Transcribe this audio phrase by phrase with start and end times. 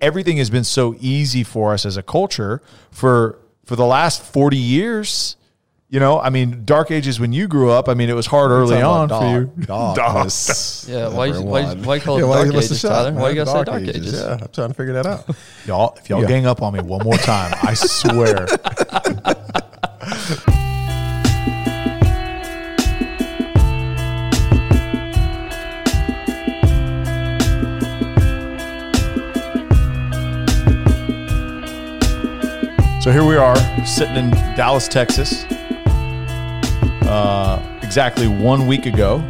[0.00, 4.56] everything has been so easy for us as a culture for for the last 40
[4.56, 5.34] years.
[5.90, 8.50] You know, I mean, dark ages when you grew up, I mean, it was hard
[8.50, 9.64] early on for you.
[9.64, 10.24] Dog, Dog.
[10.26, 13.12] was Yeah, why you- why why you call it Yeah, dark what's ages, shot, Tyler?
[13.12, 14.12] Why you gotta say dark ages?
[14.12, 15.24] Yeah, I'm trying to figure that out.
[15.66, 16.28] Y'all, if y'all Yeah.
[16.28, 18.46] gang up on me one more time, I swear.
[33.08, 35.44] So here we are, sitting in Dallas, Texas.
[37.08, 39.22] Uh, exactly one week ago,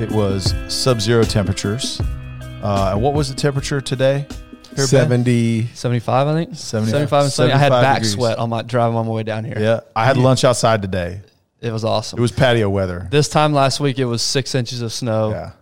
[0.00, 2.00] it was sub-zero temperatures.
[2.40, 4.26] Uh, and what was the temperature today?
[4.74, 5.68] Here, 70.
[5.72, 6.56] 75, I think.
[6.56, 7.52] 70 75 and sunny.
[7.52, 8.14] I had back degrees.
[8.14, 9.56] sweat on my driving on my way down here.
[9.56, 11.20] Yeah, I had lunch outside today.
[11.60, 12.18] It was awesome.
[12.18, 13.06] It was patio weather.
[13.12, 15.30] this time last week, it was six inches of snow.
[15.30, 15.52] Yeah,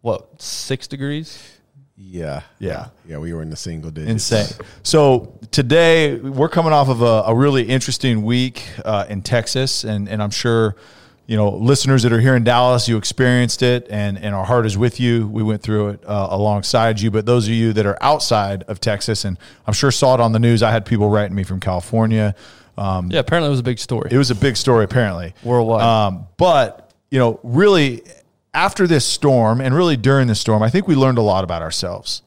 [0.00, 1.51] What, six degrees?
[1.96, 2.42] Yeah.
[2.58, 4.10] yeah, Yeah, we were in the single digits.
[4.32, 4.46] insane.
[4.82, 10.08] So today we're coming off of a, a really interesting week uh, in Texas, and
[10.08, 10.74] and I'm sure
[11.26, 14.66] you know listeners that are here in Dallas, you experienced it, and and our heart
[14.66, 15.28] is with you.
[15.28, 18.80] We went through it uh, alongside you, but those of you that are outside of
[18.80, 20.62] Texas, and I'm sure saw it on the news.
[20.62, 22.34] I had people writing me from California.
[22.78, 24.08] Um, Yeah, apparently it was a big story.
[24.10, 25.82] It was a big story, apparently Worldwide.
[25.82, 28.02] Um, but you know, really,
[28.54, 31.62] after this storm, and really during the storm, I think we learned a lot about
[31.62, 32.22] ourselves.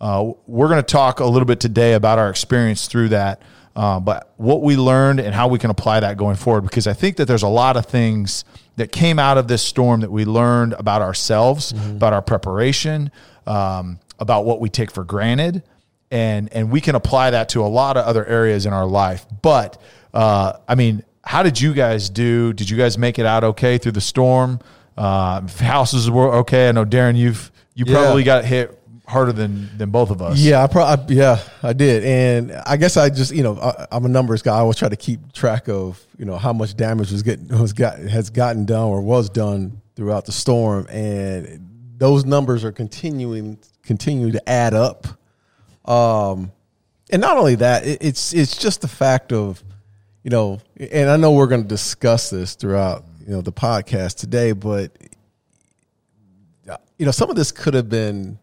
[0.00, 3.40] Uh, we're going to talk a little bit today about our experience through that,
[3.74, 6.62] uh, but what we learned and how we can apply that going forward.
[6.62, 8.44] Because I think that there's a lot of things
[8.76, 13.10] that came out of this storm that we learned about ourselves, about our preparation,
[13.46, 15.62] um, about what we take for granted,
[16.10, 19.26] and and we can apply that to a lot of other areas in our life.
[19.42, 19.80] But
[20.14, 22.52] uh, I mean, how did you guys do?
[22.52, 24.60] Did you guys make it out okay through the storm?
[24.96, 26.68] Uh, houses were okay.
[26.68, 27.94] I know Darren, you've you Yeah.
[28.02, 30.38] probably got hit harder than than both of us.
[30.38, 34.04] Yeah, I probably yeah, I did, and I guess I just you know I, I'm
[34.04, 34.54] a numbers guy.
[34.56, 37.72] I always try to keep track of you know how much damage was getting was
[37.72, 41.68] got has gotten done or was done throughout the storm, and
[41.98, 45.06] those numbers are continuing continue to add up.
[45.84, 46.50] Um,
[47.10, 49.62] and not only that, it, it's it's just the fact of
[50.24, 50.58] you know,
[50.90, 54.92] and I know we're going to discuss this throughout you know the podcast today, but
[56.98, 58.38] you know some of this could have been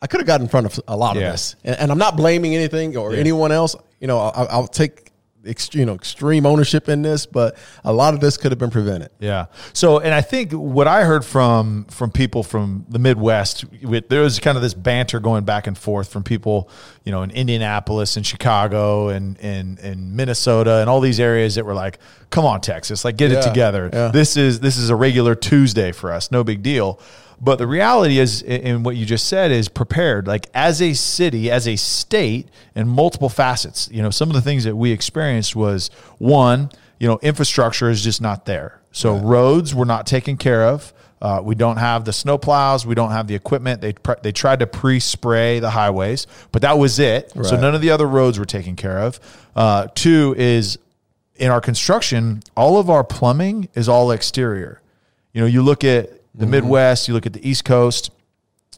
[0.00, 1.26] I could have gotten in front of a lot Yeah.
[1.28, 3.18] of this, and, and I'm not blaming anything or Yeah.
[3.20, 3.74] anyone else.
[3.98, 5.05] You know, I'll, I'll take
[5.46, 8.70] extreme, you know extreme ownership in this, but a lot of this could have been
[8.70, 9.10] prevented.
[9.18, 9.46] Yeah.
[9.72, 14.22] So, and I think what I heard from from people from the Midwest, with, there
[14.22, 16.68] was kind of this banter going back and forth from people,
[17.04, 21.64] you know, in Indianapolis and Chicago and and and Minnesota and all these areas that
[21.64, 21.98] were like,
[22.30, 23.90] "Come on, Texas, like get it together.
[23.92, 24.08] Yeah.
[24.08, 27.00] This is this is a regular Tuesday for us, no big deal."
[27.40, 30.26] But the reality is, in what you just said, is prepared.
[30.26, 33.88] Like as a city, as a state, in multiple facets.
[33.92, 38.02] You know, some of the things that we experienced was one, you know, infrastructure is
[38.02, 38.80] just not there.
[38.92, 40.94] So roads were not taken care of.
[41.20, 42.86] Uh, we don't have the snow plows.
[42.86, 43.80] We don't have the equipment.
[43.80, 47.32] They pre- they tried to pre-spray the highways, but that was it.
[47.44, 49.18] So none of the other roads were taken care of.
[49.54, 50.78] Uh, two is
[51.36, 54.80] in our construction, all of our plumbing is all exterior.
[55.32, 56.52] You know, you look at the mm-hmm.
[56.52, 58.10] Midwest, you look at the East Coast,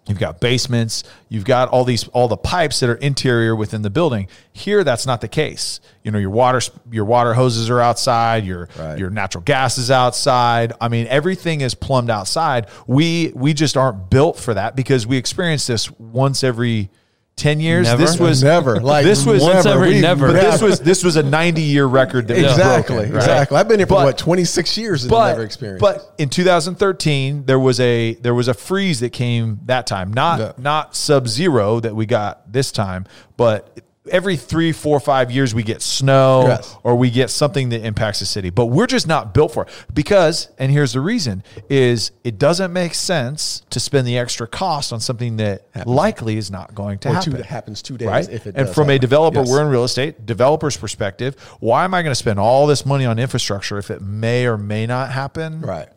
[0.06, 3.90] you've got basements, you've got all these all the pipes that are interior within the
[3.90, 4.28] building.
[4.52, 5.80] Here that's not the case.
[6.02, 6.60] You know, your water
[6.90, 8.98] your water hoses are outside, your Right.
[8.98, 10.72] your natural gas is outside.
[10.80, 12.68] I mean, everything is plumbed outside.
[12.86, 16.90] We we just aren't built for that because we experience this once every
[17.38, 17.86] 10 years.
[17.86, 18.02] Never?
[18.02, 20.26] This was never like this was Once every never.
[20.32, 23.22] but this was this was a 90 year record that was exactly broken, right?
[23.22, 23.56] exactly.
[23.56, 25.80] I've been here for But- what 26 years and but never experienced.
[25.80, 30.38] but in 2013 there was a there was a freeze that came that time not
[30.40, 30.52] Yeah.
[30.58, 33.06] not sub zero that we got this time
[33.36, 33.80] but
[34.10, 36.76] every three four five years we get snow Yes.
[36.82, 39.68] or we get something that impacts the city but we're just not built for it
[39.94, 44.92] because and here's the reason is it doesn't make sense to spend the extra cost
[44.92, 48.28] on something that likely is not going to Or happen two, happens two days right?
[48.28, 49.48] if it and from a developer, Yes.
[49.50, 53.04] we're in real estate, developer's perspective, why am I going to spend all this money
[53.06, 55.60] on infrastructure if it may or may not happen?
[55.60, 55.88] right.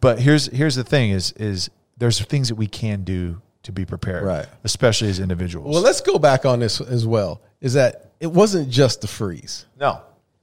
[0.00, 3.84] But here's here's the thing: is is there's things that we can do to be
[3.86, 4.46] prepared, Right.
[4.62, 5.72] Especially as individuals.
[5.72, 7.40] Well, let's go back on this as well.
[7.60, 9.64] Is that it wasn't just the freeze.
[9.78, 10.00] no.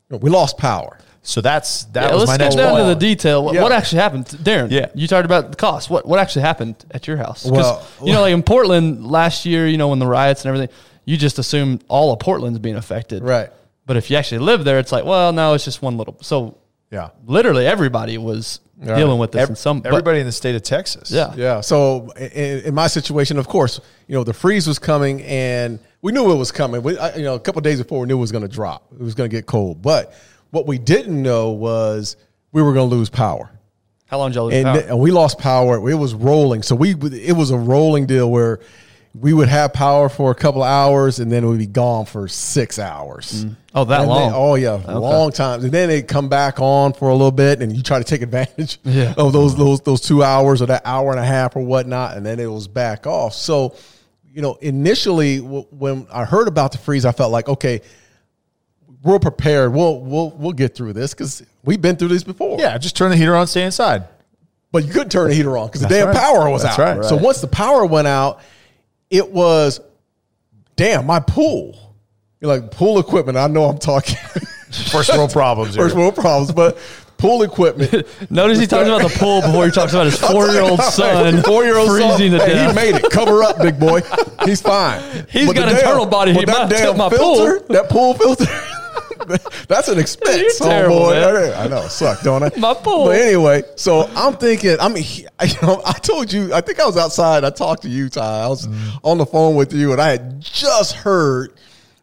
[0.10, 1.00] We lost power.
[1.24, 3.44] So that's that Yeah, was let's my get next down to the detail.
[3.44, 3.64] What, Yeah.
[3.64, 4.70] what actually happened, Darren?
[4.70, 4.88] Yeah.
[4.94, 5.90] you talked about the cost.
[5.90, 7.42] What what actually happened at your house?
[7.44, 10.50] 'Cause, Well- you know, like in Portland last year, you know, when the riots and
[10.50, 10.70] everything,
[11.06, 13.50] you just assume all of Portland's being affected, Right.
[13.88, 16.16] But if you actually live there, it's like, well, no, it's just one little.
[16.22, 16.58] So
[16.92, 17.10] Yeah.
[17.26, 19.80] literally everybody was dealing with this Ev- in some.
[19.80, 21.10] but- everybody in the state of Texas.
[21.10, 21.62] yeah, Yeah.
[21.62, 26.12] So in, in my situation, of course, you know the freeze was coming, and we
[26.12, 26.84] knew it was coming.
[26.84, 28.86] We, I, you know, a couple days before, we knew it was going to drop.
[28.92, 29.82] It was going to get cold.
[29.82, 30.14] But
[30.52, 32.16] what we didn't know was
[32.52, 33.50] we were going to lose power,
[34.06, 34.78] How long did y'all lose and, power?
[34.90, 35.90] and we lost power.
[35.90, 36.62] It was rolling.
[36.62, 38.60] So we it was a rolling deal where
[39.16, 42.06] we would have power for a couple of hours, and then it would be gone
[42.06, 43.46] for six hours.
[43.46, 43.56] Mm.
[43.76, 44.20] Oh, that And long?
[44.24, 45.64] then- oh yeah, long times.
[45.64, 48.22] And then they come back on for a little bit, and you try to take
[48.24, 49.14] advantage Yeah.
[49.16, 52.26] of those those those two hours or that hour and a half or whatnot, and
[52.26, 53.34] then it was back off.
[53.36, 53.76] So,
[54.34, 57.82] you know, initially w- when I heard about the freeze, I felt like okay,
[59.04, 59.74] we're prepared.
[59.74, 62.60] We'll we'll we'll get through this because we've been through this before.
[62.60, 64.08] Yeah, just turn the heater on, stay inside.
[64.72, 66.18] But you couldn't turn the heater on because the damn right.
[66.18, 66.98] power was That's out.
[66.98, 67.06] right.
[67.06, 68.42] So once the power went out,
[69.12, 69.80] it was
[70.76, 71.96] damn my pool.
[72.42, 73.38] You're like pool equipment.
[73.38, 74.18] I know I'm talking
[74.74, 75.76] First world problems.
[75.78, 76.78] first world problems, but
[77.24, 78.06] pool equipment.
[78.30, 82.32] Notice he talks about the pool before he talks about his four-year-old son four-year-old freezing
[82.32, 82.70] to son, hey, death.
[82.70, 83.10] He made it.
[83.12, 84.02] Cover up, big boy.
[84.46, 85.02] He's fine.
[85.30, 86.34] He's But got a body.
[86.34, 87.68] He but that damn my filter, pool.
[87.76, 88.46] that pool filter.
[89.70, 91.52] That's an expense, You're terrible, homeboy.
[91.52, 91.54] man.
[91.62, 92.52] I know, suck, don't I?
[92.58, 93.06] My pool.
[93.06, 94.76] But anyway, so I'm thinking.
[94.82, 95.06] I mean,
[95.40, 96.54] I, you know, I told you.
[96.54, 97.46] I think I was outside.
[97.46, 98.44] I talked to you, Ty.
[98.44, 99.00] I was Mm.
[99.04, 101.54] on the phone with you, and I had just heard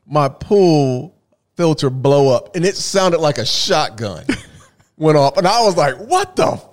[0.06, 1.14] my pool
[1.58, 4.24] filter blow up, and it sounded like a shotgun
[5.00, 6.66] went off, and I was like, "What the?" F-?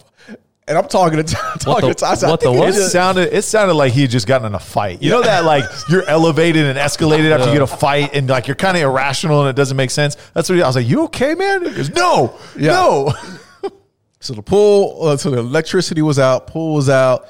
[0.67, 1.55] And I'm talking to Ty.
[1.59, 2.07] Talking the- to Ty.
[2.21, 2.67] I I what the what?
[2.67, 5.01] it It just- sounded it sounded like he had just gotten in a fight.
[5.01, 8.47] You know that like you're elevated and escalated after you get a fight and like
[8.47, 10.17] you're kind of irrational and it doesn't make sense.
[10.33, 10.85] That's what he, I was like.
[10.87, 11.63] You okay, man?
[11.65, 12.71] He goes, no, Yeah.
[12.71, 13.13] no.
[14.19, 17.27] So the pool, uh, so the electricity was out, pool was out.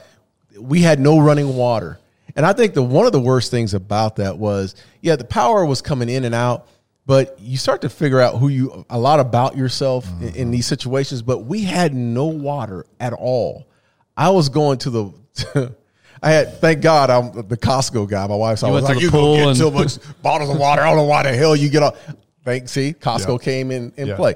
[0.59, 2.00] We had no running water,
[2.35, 5.65] and I think the one of the worst things about that was, yeah, the power
[5.65, 6.65] was coming in and out,
[7.07, 10.51] but you start to figure out who you a lot about yourself in, in mm-hmm.
[10.51, 11.24] these situations.
[11.24, 13.65] But we had no water at all.
[14.15, 15.74] I was going to the.
[16.21, 18.25] I had, thank God, I'm the Costco guy.
[18.27, 19.98] My wife, so I You was went to like, "You go get and- so much
[20.21, 20.81] bottles of water.
[20.81, 21.98] I don't know why the hell you get off."
[22.44, 23.44] Thank, see, Costco Yeah.
[23.44, 24.15] came in in Yeah.
[24.15, 24.36] play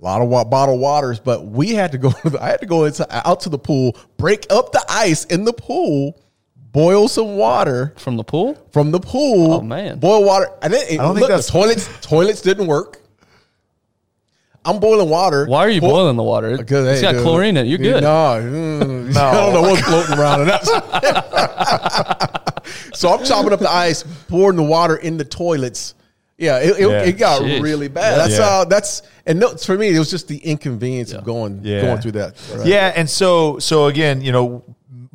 [0.00, 2.12] a lot of bottled waters, but we had to go.
[2.40, 5.52] I had to go into, out to the pool, break up the ice in the
[5.52, 6.20] pool,
[6.76, 8.54] boil some water from the pool.
[8.70, 9.54] from the pool.
[9.54, 9.98] Oh, man.
[9.98, 10.48] boil water.
[10.60, 11.88] And then, I don't think look, that's- the toilets.
[12.02, 13.00] Toilets didn't work.
[14.62, 15.46] I'm boiling water.
[15.46, 16.56] Why are you Boil- boiling the water?
[16.58, 17.68] Because it's hey, got dude, chlorine in it.
[17.68, 18.02] You're good.
[18.02, 18.08] No,
[18.42, 20.64] mm, I don't know what's floating around in that.
[22.94, 25.94] so I'm chopping up the ice, pouring the water in the toilets.
[26.36, 27.02] Yeah, it, it, Yeah.
[27.04, 27.62] it got Jeez.
[27.62, 28.18] really bad.
[28.18, 28.44] That's Yeah.
[28.44, 28.64] how.
[28.64, 31.80] That's and no, for me, it was just the inconvenience of going Yeah.
[31.82, 32.34] going through that.
[32.64, 34.62] Yeah, and so so again, you know,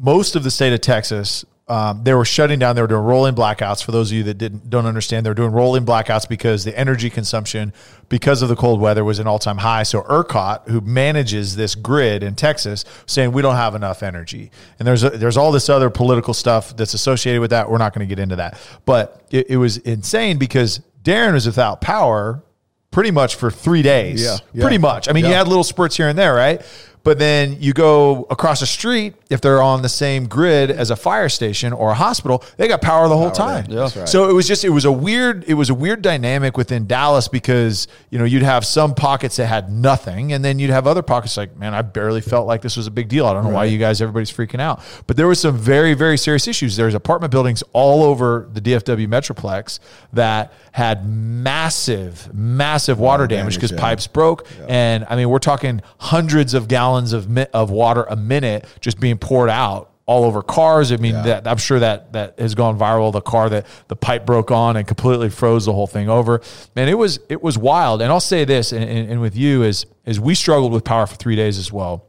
[0.02, 2.76] most of the state of Texas, um, they were shutting down.
[2.76, 3.84] They were doing rolling blackouts.
[3.84, 6.78] For those of you that didn't don't understand, they were doing rolling blackouts because the
[6.78, 7.72] energy consumption,
[8.10, 9.84] because of the cold weather, was an all time high.
[9.84, 14.88] So ERCOT, who manages this grid in Texas, saying we don't have enough energy, and
[14.88, 17.70] there's a, there's all this other political stuff that's associated with that.
[17.70, 21.46] We're not going to get into that, but it, it was insane because Darren was
[21.46, 22.44] without power
[22.92, 24.22] pretty much for three days.
[24.22, 24.62] Yeah, yeah.
[24.62, 25.08] pretty much.
[25.08, 26.62] I mean, you had little spurts here and there, right?
[27.04, 30.96] But then you go across the street, if they're on the same grid as a
[30.96, 33.66] fire station or a hospital, they got power the whole time.
[33.66, 33.80] there.
[33.80, 34.10] That's right.
[34.10, 37.28] So it was just it was a weird it was a weird dynamic within Dallas
[37.28, 41.02] because you know you'd have some pockets that had nothing, and then you'd have other
[41.02, 43.26] pockets like, man, I barely felt like this was a big deal.
[43.26, 46.18] I don't know why you guys everybody's freaking out, but there was some very very
[46.18, 46.76] serious issues.
[46.78, 49.80] There's apartment buildings all over the DFW metroplex
[50.14, 53.80] that had massive massive water damage damage, because yeah.
[53.80, 58.66] pipes broke, and I mean we're talking hundreds of gallons of of water a minute
[58.80, 60.92] just being poured out all over cars.
[60.92, 61.22] I mean, Yeah.
[61.24, 63.12] that I'm sure that that has gone viral.
[63.14, 66.42] The car that the pipe broke on and completely froze the whole thing over.
[66.76, 68.02] Man, it was it was wild.
[68.02, 71.06] And I'll say this, and, and, and with you is is we struggled with power
[71.08, 72.06] for three days as well.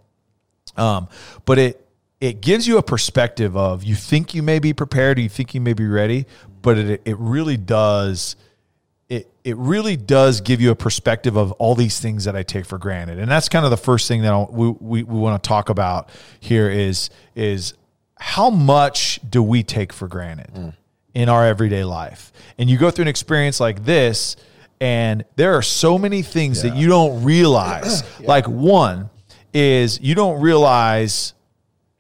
[0.77, 1.09] Um,
[1.45, 1.79] but it
[2.21, 5.61] it gives you a perspective of you think you may be prepared, you think you
[5.61, 6.27] may be ready,
[6.63, 8.37] but it it really does
[9.45, 12.79] it really does give you a perspective of all these things that I take for
[12.79, 15.47] granted, and that's kind of the first thing that I'll, we we, we want to
[15.47, 17.75] talk about here is is
[18.19, 20.69] how much do we take for granted hmm.
[21.15, 22.33] in our everyday life?
[22.57, 24.37] And you go through an experience like this,
[24.81, 28.05] and there are so many things that you don't realize.
[28.23, 29.11] Like one
[29.53, 31.35] is you don't realize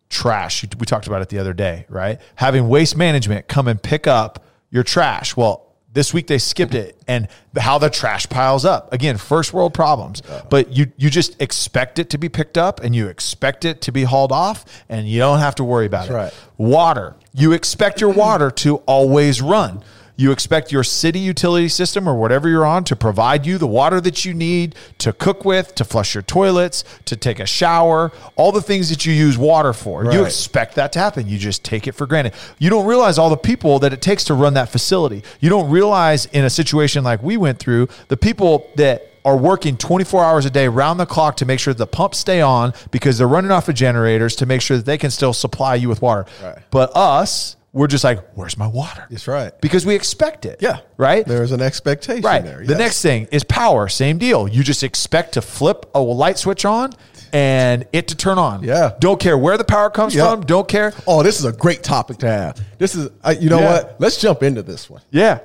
[0.08, 0.62] trash.
[0.78, 2.20] We talked about it the other day, right?
[2.37, 5.37] Having waste management come and pick up your trash.
[5.37, 8.92] Well, this week they skipped it and how the trash piles up.
[8.92, 10.22] Again, first world problems.
[10.49, 13.92] But you you just expect it to be picked up and you expect it to
[13.92, 16.12] be hauled off and you don't have to worry about it.
[16.12, 16.34] right.
[16.56, 17.14] Water.
[17.34, 19.82] You expect your water to always run.
[20.16, 24.00] You expect your city utility system or whatever you're on to provide you the water
[24.00, 28.52] that you need to cook with, to flush your toilets, to take a shower, all
[28.52, 30.12] the things that you use water for.
[30.12, 31.28] You expect that to happen.
[31.28, 32.35] You just take it for granted.
[32.59, 35.25] You don't realize all the people that it takes to run that facility.
[35.40, 39.76] You don't realize in a situation like we went through, the people that are working
[39.76, 43.19] 24 hours a day round the clock to make sure the pumps stay on because
[43.19, 46.02] they're running off of generators to make sure that they can still supply you with
[46.02, 46.26] water.
[46.42, 46.59] Right.
[46.71, 49.07] But us, we're just like, where's my water?
[49.11, 49.59] That's right.
[49.61, 50.61] Because we expect it.
[50.61, 50.81] Yeah.
[50.99, 51.25] Right?
[51.26, 52.45] There's an expectation Right.
[52.45, 52.64] there.
[52.67, 53.88] The next thing is power.
[53.88, 54.47] Same deal.
[54.47, 56.93] You just expect to flip a light switch on
[57.33, 58.62] and it to turn on.
[58.62, 58.93] Yeah.
[59.00, 60.26] Don't care where the power comes Yep.
[60.29, 60.41] from.
[60.43, 60.93] Don't care.
[61.07, 62.61] Oh, this is a great topic to have.
[62.79, 63.73] This is, I you know Yeah.
[63.73, 63.97] what?
[63.99, 65.00] Let's jump into this one.
[65.11, 65.38] Yeah.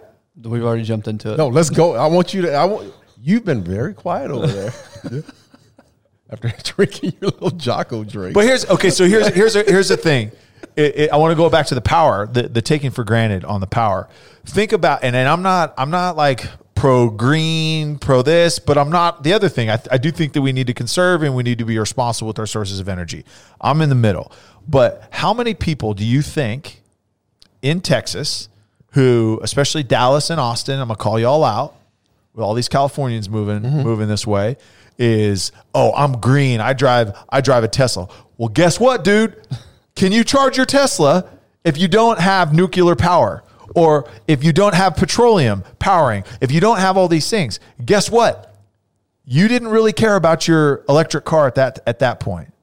[0.44, 1.38] We've already jumped into it.
[1.38, 1.96] No, let's go.
[1.96, 2.54] I want you to.
[2.54, 2.94] I want.
[3.20, 4.74] You've been very quiet over there.
[6.30, 8.34] After drinking your little Jocko drink.
[8.34, 8.90] But here's okay.
[8.90, 10.32] So here's here's a, here's the thing.
[10.78, 13.44] It, it, I want to go back to the power, the the taking for granted
[13.44, 14.08] on the power.
[14.46, 18.90] Think about and, and I'm not I'm not like pro green, pro this, but I'm
[18.90, 19.70] not the other thing.
[19.70, 22.28] I, I do think that we need to conserve and we need to be responsible
[22.28, 23.26] with our sources of energy.
[23.60, 24.32] I'm in the middle.
[24.68, 26.82] But how many people do you think
[27.62, 28.50] in Texas
[28.92, 31.76] who, especially Dallas and Austin, I'm gonna call you all out
[32.34, 33.82] with all these Californians moving mm-hmm.
[33.82, 34.58] moving this way,
[34.98, 36.62] is oh I'm green.
[36.62, 38.08] I drive I drive a Tesla.
[38.38, 39.36] Well, guess what, dude?
[39.98, 41.26] Can you charge your Tesla
[41.64, 43.44] if you don't have nuclear power?
[43.76, 48.10] Or if you don't have petroleum powering, if you don't have all these things, guess
[48.10, 48.56] what?
[49.26, 52.54] You didn't really care about your electric car at that at that point.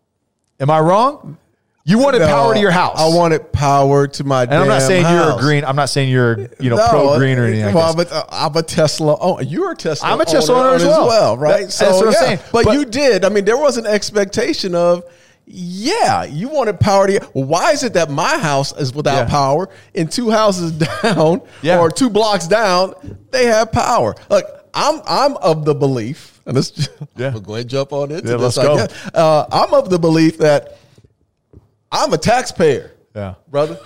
[0.61, 1.37] Am I wrong?
[1.85, 2.99] You wanted No, power to your house.
[2.99, 4.45] I wanted power to my.
[4.45, 5.65] And I'm not saying you're a green.
[5.65, 7.75] I'm not saying you're you know pro green or anything.
[7.75, 8.09] Well, this.
[8.09, 9.17] but uh, I'm a Tesla.
[9.21, 10.09] Oh, you're a Tesla.
[10.09, 11.37] I'm a Tesla owner as well.
[11.37, 11.67] right?
[11.67, 12.39] That- that's what I'm saying.
[12.53, 13.25] But, But- you did.
[13.25, 15.05] I mean, there was an expectation of.
[15.47, 17.21] Yeah, you wanted power to.
[17.35, 19.25] Well, why is it that my house is without Yeah.
[19.29, 20.73] power and two houses
[21.03, 21.79] down Yeah.
[21.81, 22.95] or two blocks down
[23.31, 24.15] they have power?
[24.31, 27.31] Look, I'm I'm of the belief, and let's Yeah.
[27.33, 28.57] we'll go ahead and jump on into Yeah, this.
[28.57, 29.19] let's go.
[29.19, 30.79] Uh, I'm of the belief that
[31.93, 33.35] I'm a taxpayer, yeah.
[33.49, 33.79] brother.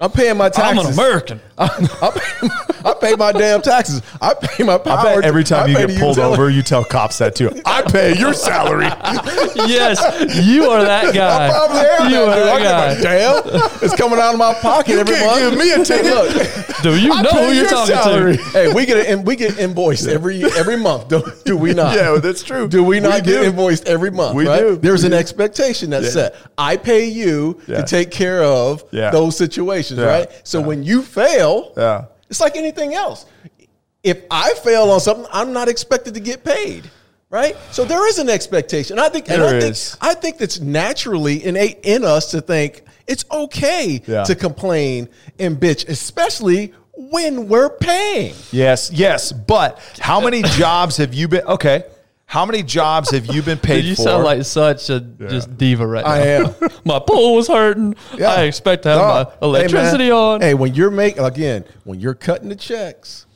[0.00, 0.84] I'm paying my taxes.
[0.84, 1.40] I'm an American.
[1.58, 2.48] I, pay,
[2.84, 4.02] I pay my damn taxes.
[4.20, 4.98] I pay my power.
[4.98, 6.32] I bet every time I you get pulled utility.
[6.42, 7.50] over, you tell cops that too.
[7.64, 8.86] I pay your salary.
[9.54, 10.00] yes,
[10.44, 11.46] you are that guy.
[11.46, 12.54] I Probably am you that are.
[12.54, 13.58] I that give guy.
[13.60, 13.70] damn.
[13.82, 15.40] It's coming out of my pocket every can't month.
[15.50, 16.12] give me a ticket.
[16.12, 18.36] Look, Do you I know who you're your talking salary.
[18.36, 18.42] to?
[18.42, 21.08] hey, we get an, we get invoiced every every month.
[21.08, 21.94] Do, do we not?
[21.94, 22.68] Yeah, that's true.
[22.68, 23.44] Do we not We get do.
[23.44, 24.34] invoiced every month?
[24.34, 24.58] We right?
[24.60, 24.76] do.
[24.76, 25.18] There's We an do.
[25.18, 26.34] expectation that's set.
[26.58, 27.78] I pay you Yeah.
[27.78, 29.10] to take care of Yeah.
[29.10, 30.04] those situations, Yeah.
[30.04, 30.40] right?
[30.44, 32.04] So when you fail, Yeah.
[32.30, 33.26] it's like anything else.
[34.02, 36.90] If I fail on something, I'm not expected to get paid.
[37.30, 38.96] Right, so there is an expectation.
[39.00, 39.96] I think, and There I think, is.
[40.00, 44.22] I think that's naturally innate in us to think it's okay Yeah.
[44.22, 45.08] to complain
[45.40, 48.34] and bitch, especially when we're paying.
[48.52, 49.32] Yes, yes.
[49.32, 51.44] But how many jobs have you been?
[51.46, 51.82] Okay.
[52.26, 54.02] How many jobs have you been paid Dude, you for?
[54.02, 56.10] sound like such a just diva right now.
[56.10, 56.54] I am.
[56.84, 57.94] my pool was hurting.
[58.16, 58.32] Yeah.
[58.32, 59.06] I expect to have No.
[59.06, 59.36] my Hey, man.
[59.42, 60.40] electricity on.
[60.40, 63.26] Hey, when you're making again, when you're cutting the checks,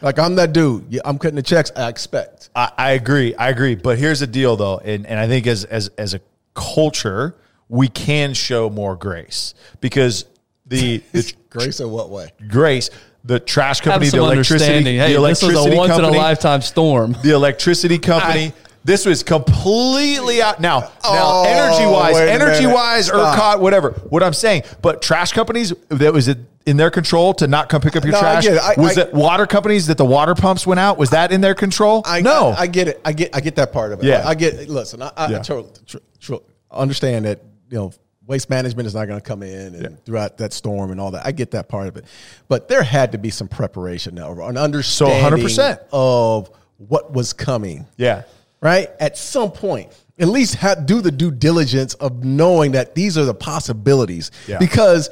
[0.00, 0.86] like I'm that dude.
[0.88, 1.72] Yeah, I'm cutting the checks.
[1.76, 2.50] I expect.
[2.54, 3.34] I, I agree.
[3.34, 3.74] I agree.
[3.74, 6.20] But here's the deal, though, and, and I think as as as a
[6.54, 7.34] culture,
[7.68, 10.24] we can show more grace because
[10.66, 12.30] the, the Grace in what way?
[12.48, 12.90] grace,
[13.24, 14.96] the trash company, the electricity, understanding.
[14.98, 17.14] Hey, the this was a once in a lifetime storm.
[17.22, 18.52] the electricity company.
[18.84, 20.90] this was completely out now.
[21.04, 23.36] Oh, now, energy wise, energy wise, Stop.
[23.58, 23.90] ERCOT, whatever.
[24.08, 27.80] What I'm saying, but trash companies that was it in their control to not come
[27.80, 28.44] pick up your No, trash.
[28.44, 28.60] get it.
[28.62, 30.96] I- was I- it water companies that the water pumps went out?
[30.98, 32.02] Was that in their control?
[32.04, 32.48] I, no.
[32.50, 33.00] I, I get it.
[33.04, 33.34] I get.
[33.34, 34.04] I get that part of it.
[34.06, 34.26] Yeah.
[34.26, 34.68] I get.
[34.68, 35.38] Listen, I, I Yeah.
[35.40, 36.34] totally tr- tr-
[36.70, 37.42] understand that.
[37.70, 37.92] You know,
[38.28, 41.26] waste management is not going to come in and throughout that storm and all that.
[41.26, 42.04] I get that part of it,
[42.46, 45.80] but there had to be some preparation now, an understanding so 100%.
[45.92, 47.86] of what was coming.
[47.96, 48.22] yeah.
[48.60, 48.90] right?
[49.00, 53.24] At some point, at least have, do the due diligence of knowing that these are
[53.24, 54.30] the possibilities.
[54.46, 54.58] Yeah.
[54.58, 55.08] Because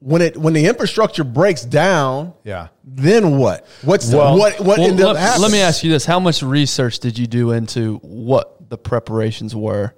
[0.00, 2.68] when it when the infrastructure breaks down, Yeah.
[2.82, 3.66] then what?
[3.82, 5.42] What's the, what what Well, ended up let, happening?
[5.42, 9.54] let me ask you this: How much research did you do into what the preparations
[9.54, 9.94] were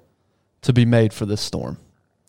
[0.63, 1.79] to be made for this storm?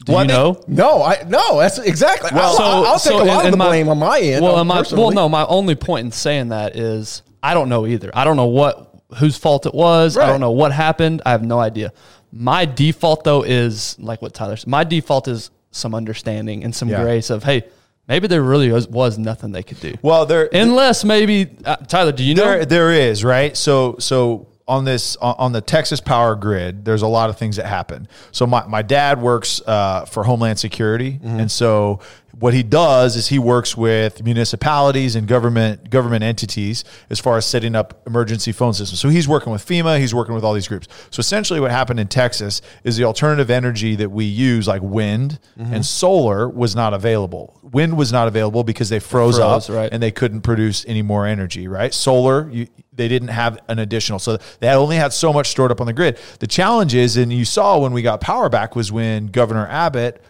[0.03, 0.61] Do Well, I you know?
[0.67, 1.59] No, I no.
[1.59, 2.29] That's exactly.
[2.33, 4.43] Well, I'll, I'll take so a lot of the my- blame on my end.
[4.43, 5.29] Well, my, well, no.
[5.29, 8.11] My only point in saying that is I don't know either.
[8.13, 10.17] I don't know what whose fault it was.
[10.17, 11.21] I don't know what happened.
[11.25, 11.93] I have no idea.
[12.31, 14.67] My default though is like what Tyler said.
[14.67, 17.01] My default is some understanding and some Yeah.
[17.01, 17.63] grace of hey,
[18.07, 19.93] maybe there really was, was nothing they could do.
[20.01, 22.43] Well, there Unless maybe uh, Tyler, do you know?
[22.43, 23.55] there there is right.
[23.55, 27.67] So so on this on, the Texas power grid, there's a lot of things that
[27.67, 28.07] happen.
[28.31, 31.39] So my my dad works uh, for Homeland Security, Mm-hmm.
[31.41, 31.99] and so
[32.39, 37.45] what he does is he works with municipalities and government government entities as far as
[37.45, 38.99] setting up emergency phone systems.
[38.99, 40.87] So he's working with FEMA, he's working with all these groups.
[41.11, 45.39] So essentially what happened in Texas is the alternative energy that we use like wind
[45.57, 45.73] Mm-hmm.
[45.73, 47.59] and solar was not available.
[47.63, 49.89] Wind was not available because they froze, froze, up right.
[49.91, 51.93] and they couldn't produce any more energy, right?
[51.93, 54.19] Solar, you, they didn't have an additional.
[54.19, 56.19] So they had only had so much stored up on the grid.
[56.39, 60.21] The challenge is, and you saw when we got power back, was when Governor Abbott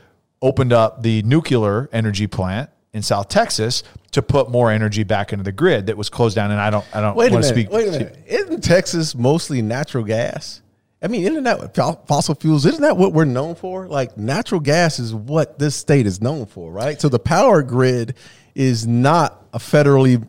[0.46, 5.44] opened up the nuclear energy plant in South Texas to put more energy back into
[5.44, 6.52] the grid that was closed down.
[6.52, 7.68] And I don't, I don't Wait a want to minute.
[7.68, 7.76] speak.
[7.76, 8.18] Wait a minute.
[8.28, 10.62] Isn't Texas mostly natural gas?
[11.02, 12.66] I mean, isn't that fossil fuels?
[12.66, 13.88] Isn't that what we're known for?
[13.88, 17.02] Like natural gas is what this state is known for, right?
[17.02, 18.16] So the power grid
[18.54, 20.26] is not a federally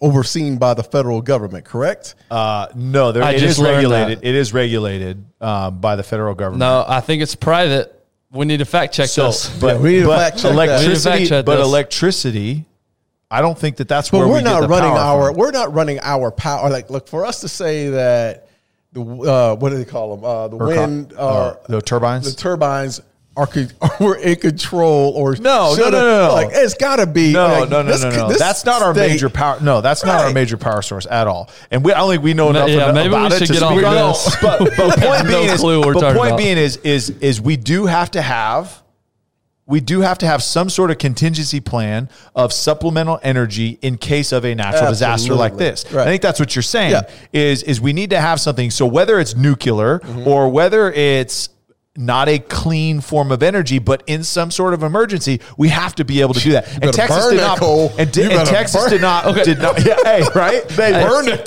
[0.00, 2.14] overseen by the federal government, correct?
[2.30, 4.18] Uh, no, there, I it just is learned regulated.
[4.20, 4.26] that.
[4.28, 6.60] It is regulated um, by the federal government.
[6.60, 7.92] No, I think it's private.
[8.36, 9.48] We need to fact check So, this.
[9.58, 10.50] but, Yeah, we need to fact check that.
[10.50, 11.66] We need to electricity, fact check but this.
[11.66, 12.64] electricity,
[13.30, 15.28] I don't think that that's But where we're we get not the running power our
[15.30, 15.36] from.
[15.38, 16.70] we're not running our power.
[16.70, 18.48] Like, look for us to say that
[18.92, 20.24] the uh, what do they call them?
[20.24, 22.30] Uh, the Or co- wind, uh, the turbines?
[22.32, 23.00] the turbines
[23.36, 23.66] are co-
[24.00, 26.32] we're in control or No, no, no, no, no.
[26.34, 27.32] Like it's got to be.
[27.32, 28.28] No, like, no, no, this- no, no.
[28.28, 29.60] this That's not our state- major power.
[29.60, 31.50] No, that's not our major power source at all.
[31.70, 33.52] And we, I don't think we know enough yeah, about maybe we it should to
[33.52, 34.36] get on speak on this.
[34.42, 36.38] But, but have point no being is, clue we're but point about.
[36.38, 38.82] being is, is, is we do have to have,
[39.66, 44.30] we do have to have some sort of contingency plan of supplemental energy in case
[44.32, 45.84] of a natural disaster like this.
[45.92, 46.06] Right.
[46.06, 46.92] I think that's what you're saying.
[46.92, 47.10] Yeah.
[47.32, 48.70] Is is we need to have something.
[48.70, 50.28] So whether it's nuclear Mm-hmm.
[50.28, 51.48] or whether it's
[51.96, 56.04] not a clean form of energy, but in some sort of emergency, we have to
[56.04, 56.70] be able to do that.
[56.82, 57.58] And Texas burn did not.
[57.58, 57.92] coal.
[57.98, 59.34] And, di- and Texas burn- did not.
[59.44, 59.84] Did not.
[59.84, 60.62] Yeah, hey, right?
[60.76, 61.46] They burned it.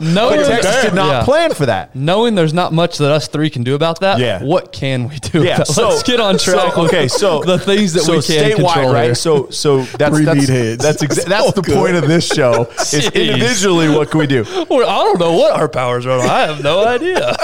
[0.00, 1.24] no, But Texas did not yeah.
[1.24, 1.94] plan for that.
[1.94, 4.42] Knowing there's not much that us three can do about that, Yeah.
[4.42, 5.42] what can we do?
[5.44, 6.74] Yeah, about so Let's get on track.
[6.74, 9.04] So, okay, so the things that so we can statewide, control right?
[9.04, 9.14] here.
[9.14, 10.78] So, so that's Three that's meatheads.
[10.78, 11.74] that's, exa- So that's the good.
[11.76, 12.64] point of this show.
[12.80, 14.44] Is individually, what can we do?
[14.68, 16.18] Well, I don't know what our powers are.
[16.20, 17.34] I have no idea.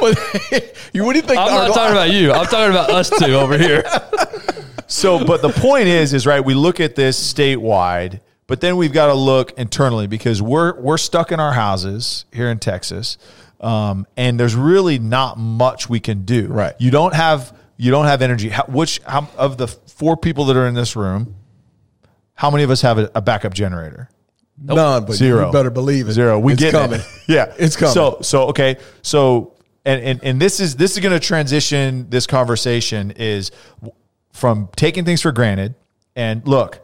[0.92, 1.38] you what do you think?
[1.38, 2.32] I'm our- not talking about you.
[2.32, 3.84] I'm talking about us two over here.
[4.90, 6.42] So, but the point is, is right.
[6.42, 10.96] We look at this statewide, but then we've got to look internally because we're we're
[10.96, 13.18] stuck in our houses here in Texas,
[13.60, 16.46] um, and there's really not much we can do.
[16.46, 16.72] Right.
[16.78, 18.48] You don't have you don't have energy.
[18.48, 21.36] How, which how, of the four people that are in this room,
[22.32, 24.08] how many of us have a, a backup generator?
[24.60, 25.46] None, but Zero.
[25.46, 26.12] You better believe it.
[26.12, 26.38] Zero.
[26.38, 27.00] We it's get coming.
[27.00, 27.06] it.
[27.28, 27.92] Yeah, it's coming.
[27.92, 28.78] So so okay.
[29.02, 29.52] So
[29.88, 32.08] and and and this is this is going to transition.
[32.10, 33.50] This conversation is
[34.32, 35.74] from taking things for granted.
[36.14, 36.80] And look,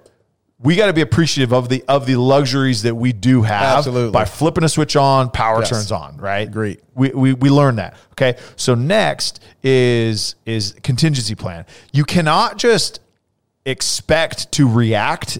[0.59, 3.79] we got to be appreciative of the of the luxuries that we do have.
[3.79, 4.11] Absolutely.
[4.13, 5.71] By flipping a switch on, power Yes.
[5.71, 6.17] turns on.
[6.17, 6.51] Right.
[6.51, 7.95] great We, we we learn that.
[8.13, 8.39] Okay.
[8.57, 11.67] So next is is contingency plan.
[11.93, 13.01] You cannot just
[13.67, 15.39] expect to react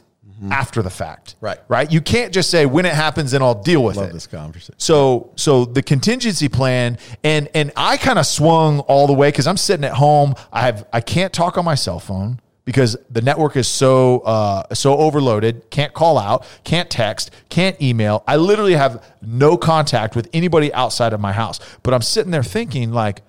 [0.51, 1.37] after the fact.
[1.41, 1.59] Right.
[1.69, 1.91] Right.
[1.91, 4.13] You can't just say when it happens, then I'll deal with Love it.
[4.13, 4.75] this conversation.
[4.79, 9.47] So so the contingency plan and and I kind of swung all the way because
[9.47, 10.35] I'm sitting at home.
[10.53, 14.75] I have I can't talk on my cell phone because the network is so uh,
[14.75, 15.71] so overloaded.
[15.71, 18.25] Can't call out, can't text, can't email.
[18.27, 21.61] I literally have no contact with anybody outside of my house.
[21.83, 23.23] But I'm sitting there thinking like.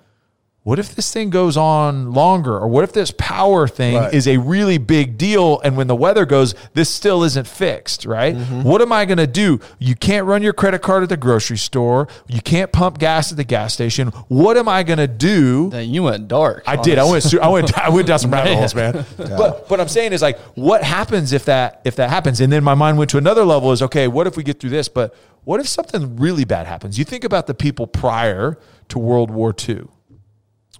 [0.66, 2.56] What if this thing goes on longer?
[2.58, 4.12] Or what if this power thing Right.
[4.12, 5.60] is a really big deal?
[5.60, 8.34] And when the weather goes, this still isn't fixed, right?
[8.34, 8.64] Mm-hmm.
[8.64, 9.60] What am I going to do?
[9.78, 12.08] You can't run your credit card at the grocery store.
[12.26, 14.08] You can't pump gas at the gas station.
[14.26, 15.70] What am I going to do?
[15.70, 16.64] Dang, you went dark.
[16.66, 16.98] I did.
[16.98, 17.22] I went.
[17.22, 17.78] su- I went.
[17.78, 19.06] I went down some rabbit holes, man.
[19.16, 22.40] But what I'm saying is like, what happens if that if that happens?
[22.40, 23.70] And then my mind went to another level.
[23.70, 24.08] Is okay.
[24.08, 24.88] What if we get through this?
[24.88, 26.98] But what if something really bad happens?
[26.98, 29.84] You think about the people prior to World War II,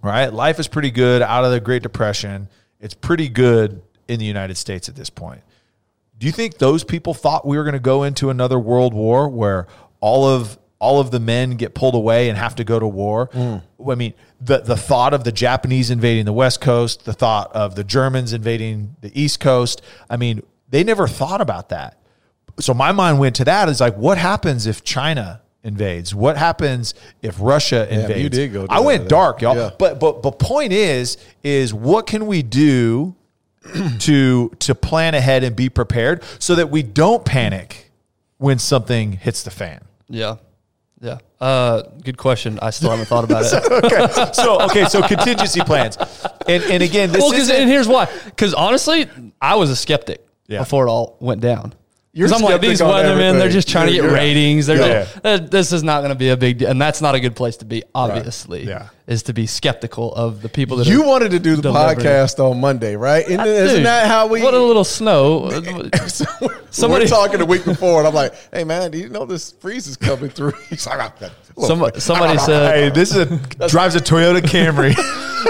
[0.06, 0.32] right?
[0.32, 2.48] Life is pretty good out of the Great Depression.
[2.80, 5.42] It's pretty good in the United States at this point.
[6.18, 9.28] Do you think those people thought we were going to go into another world war
[9.28, 9.66] where
[10.00, 13.28] all of all of the men get pulled away and have to go to war?
[13.28, 13.62] Mm.
[13.90, 17.74] I mean, the the thought of the Japanese invading the West Coast, the thought of
[17.74, 19.82] the Germans invading the East Coast.
[20.08, 21.98] I mean, they never thought about that.
[22.58, 23.68] So my mind went to that.
[23.68, 26.14] Is like, what happens if China invades?
[26.14, 28.22] What happens if Russia invades?
[28.22, 29.08] you did go I went that.
[29.10, 29.56] dark, y'all.
[29.56, 29.70] Yeah.
[29.78, 33.14] But but but point is is what can we do
[34.00, 37.90] to to plan ahead and be prepared so that we don't panic
[38.38, 39.80] when something hits the fan.
[40.08, 40.36] Yeah.
[41.00, 41.18] Yeah.
[41.40, 42.58] Uh, good question.
[42.62, 43.84] I still haven't thought about it.
[43.84, 45.98] Okay, so okay, so contingency plans,
[46.48, 48.08] and and again, this well, cause, is and here's why.
[48.24, 49.06] Because honestly,
[49.42, 50.60] I was a skeptic Yeah.
[50.60, 51.74] before it all went down.
[52.16, 53.38] You're I'm like these weathermen.
[53.38, 54.66] They're just trying to get ratings.
[54.66, 55.06] They're Yeah.
[55.22, 57.36] just, this is not going to be a big deal, and that's not a good
[57.36, 57.82] place to be.
[57.94, 58.88] Obviously, Yeah.
[59.06, 61.98] is to be skeptical of the people that You wanted to do the delivering.
[61.98, 63.28] podcast on Monday, right?
[63.28, 64.42] And I- isn't dude, that how we?
[64.42, 65.50] What a little snow.
[65.50, 65.90] Somebody
[66.70, 69.52] Somebody- we're talking the week before, and I'm like, "Hey man, do you know this
[69.60, 73.68] freeze is coming through?" He's like, "Ah, look, Somebody, somebody said, Hey, this is a
[73.68, 74.94] drives a Toyota Camry,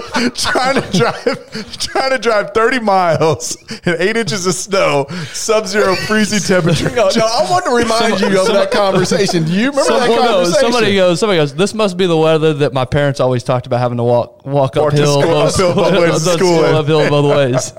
[0.34, 3.56] trying to drive, trying to drive thirty miles
[3.86, 6.90] in eight inches of snow, sub-zero freezing temperature.
[6.96, 9.44] No, no, I want to remind you of that conversation.
[9.44, 10.60] Do you remember that conversation?
[10.72, 11.54] somebody goes, somebody goes.
[11.54, 14.76] This must be the weather that my parents always talked about having to walk walk
[14.76, 17.72] Walk to uphill, school- both, uphill both ways to school uphill both ways.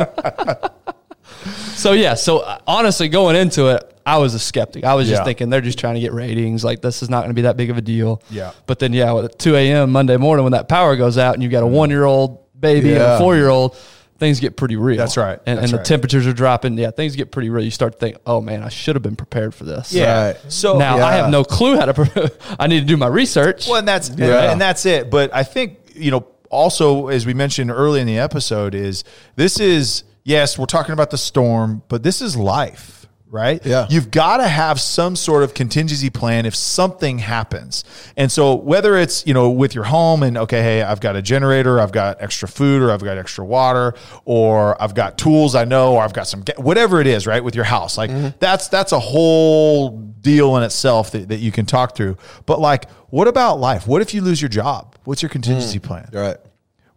[1.75, 4.85] so yeah, so uh, honestly, going into it, I was a skeptic.
[4.85, 5.25] I was just Yeah.
[5.25, 6.63] thinking they're just trying to get ratings.
[6.63, 8.21] Like this is not going to be that big of a deal.
[8.29, 8.51] Yeah.
[8.65, 9.91] But then yeah, at two a.m.
[9.91, 11.75] Monday morning when that power goes out and you've got a mm-hmm.
[11.75, 13.75] one year old baby and a four year old.
[14.17, 14.97] Things get pretty real.
[14.97, 15.39] That's right.
[15.45, 15.85] And, That's and the right.
[15.85, 16.75] temperatures are dropping.
[16.75, 17.63] Yeah, things get pretty real.
[17.63, 19.93] You start to think, oh man, I should have been prepared for this.
[19.93, 20.27] Yeah.
[20.27, 20.37] Right.
[20.47, 21.93] So now I have no clue how to.
[21.93, 23.67] Pre- I need to do my research.
[23.67, 24.51] Well, and that's Yeah.
[24.51, 25.11] and that's it.
[25.11, 29.03] But I think you know, also as we mentioned early in the episode, is
[29.35, 32.96] this is yes, we're talking about the storm, but this is life.
[33.29, 33.63] Right?
[33.65, 33.87] Yeah.
[33.89, 37.83] You've got to have some sort of contingency plan if something happens.
[38.15, 41.21] And so whether it's, you know, with your home and okay, hey, I've got a
[41.21, 45.65] generator, I've got extra food or I've got extra water or I've got tools I
[45.65, 47.43] know or I've got some whatever it is, right?
[47.43, 47.97] With your house.
[47.97, 48.29] Like mm-hmm.
[48.39, 52.17] that's that's a whole deal in itself that, that you can talk through.
[52.45, 53.87] But like what about life?
[53.87, 54.95] What if you lose your job?
[55.03, 55.83] What's your contingency mm.
[55.83, 56.09] plan?
[56.13, 56.37] right?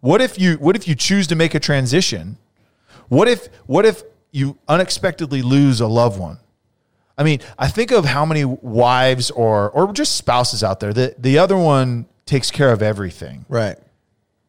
[0.01, 2.37] What if you what if you choose to make a transition?
[3.07, 6.37] What if what if you unexpectedly lose a loved one?
[7.17, 11.21] I mean, I think of how many wives or or just spouses out there that
[11.21, 13.45] the other one takes care of everything.
[13.49, 13.77] Right.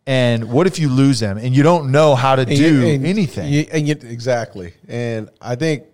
[0.06, 2.86] And what if you lose them and you don't know how to And do you-
[2.94, 3.52] and anything?
[3.52, 4.74] you- and you, exactly.
[4.88, 5.84] And I think,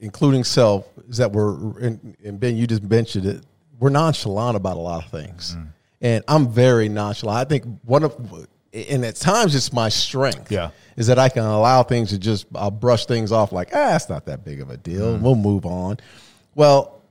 [0.00, 3.44] including self, is that we're and, and Ben, you just mentioned it.
[3.78, 5.66] We're nonchalant about a lot of things, Mm-hmm.
[6.02, 7.38] and I'm very nonchalant.
[7.38, 8.14] I think one of,
[8.72, 10.50] and at times it's my strength.
[10.50, 10.70] Yeah.
[10.96, 14.08] is that I can allow things to just I'll brush things off like ah, it's
[14.08, 15.14] not that big of a deal.
[15.14, 15.24] Mm-hmm.
[15.24, 15.98] We'll move on.
[16.54, 17.02] Well,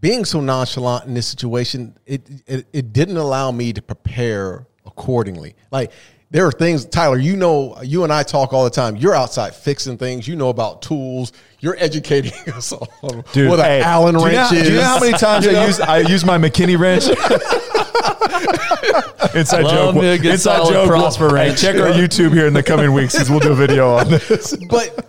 [0.00, 5.54] being so nonchalant in this situation, it, it it didn't allow me to prepare accordingly.
[5.70, 5.92] Like
[6.34, 7.16] there are things, Tyler.
[7.16, 8.96] You know, you and I talk all the time.
[8.96, 10.26] You're outside fixing things.
[10.26, 11.30] You know about tools.
[11.60, 14.50] You're educating us on what an hey, Allen do you know- is.
[14.50, 17.04] Do you know how many times I use I use my McKinney wrench?
[19.34, 20.02] Inside Love joke.
[20.22, 20.88] good Inside joke.
[20.88, 21.60] Prosper Hey, wrench.
[21.60, 24.56] check our YouTube here in the coming weeks because we'll do a video on this.
[24.68, 25.06] but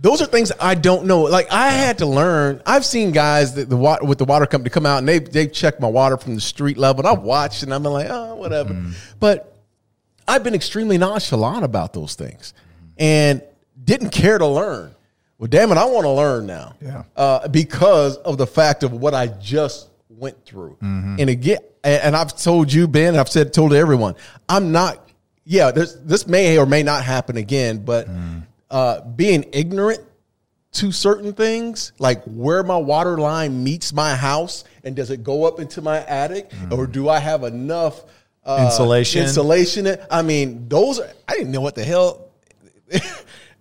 [0.00, 1.22] those are things I don't know.
[1.22, 2.60] Like I had to learn.
[2.66, 5.46] I've seen guys that the water with the water company come out and they they
[5.46, 7.06] check my water from the street level.
[7.06, 8.74] And I've watched and I'm like, oh, whatever.
[8.74, 8.94] Mm.
[9.20, 9.55] But
[10.28, 12.52] I've been extremely nonchalant about those things
[12.98, 13.42] and
[13.82, 14.94] didn't care to learn.
[15.38, 16.74] Well, damn it, I want to learn now.
[16.80, 17.04] Yeah.
[17.14, 20.78] Uh, because of the fact of what I just went through.
[20.82, 21.16] Mm-hmm.
[21.20, 24.14] And again, and, I've told you, Ben, and I've said told everyone,
[24.48, 25.02] I'm not.
[25.44, 28.42] Yeah, this may or may not happen again, but Mm.
[28.68, 30.00] uh, being ignorant
[30.72, 35.44] to certain things, like where my water line meets my house, and does it go
[35.44, 38.02] up into my attic, or do I have enough
[38.46, 39.22] uh, Insulation.
[39.22, 39.96] Insulation.
[40.10, 41.08] I mean, those are.
[41.28, 42.28] I didn't know what the hell.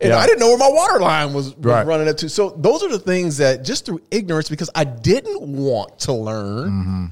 [0.01, 0.17] And Yeah.
[0.17, 1.87] I didn't know where my water line was, was Right.
[1.87, 2.27] running up to.
[2.27, 6.69] So those are the things that just through ignorance, because I didn't want to learn.
[6.69, 7.05] Mm-hmm.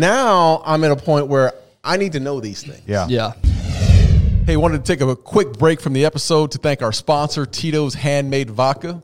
[0.00, 1.52] Now I'm at a point where
[1.84, 2.82] I need to know these things.
[2.84, 3.06] Yeah.
[3.08, 3.32] Yeah.
[4.44, 7.94] Hey, wanted to take a quick break from the episode to thank our sponsor, Tito's
[7.94, 9.02] Handmade Vodka.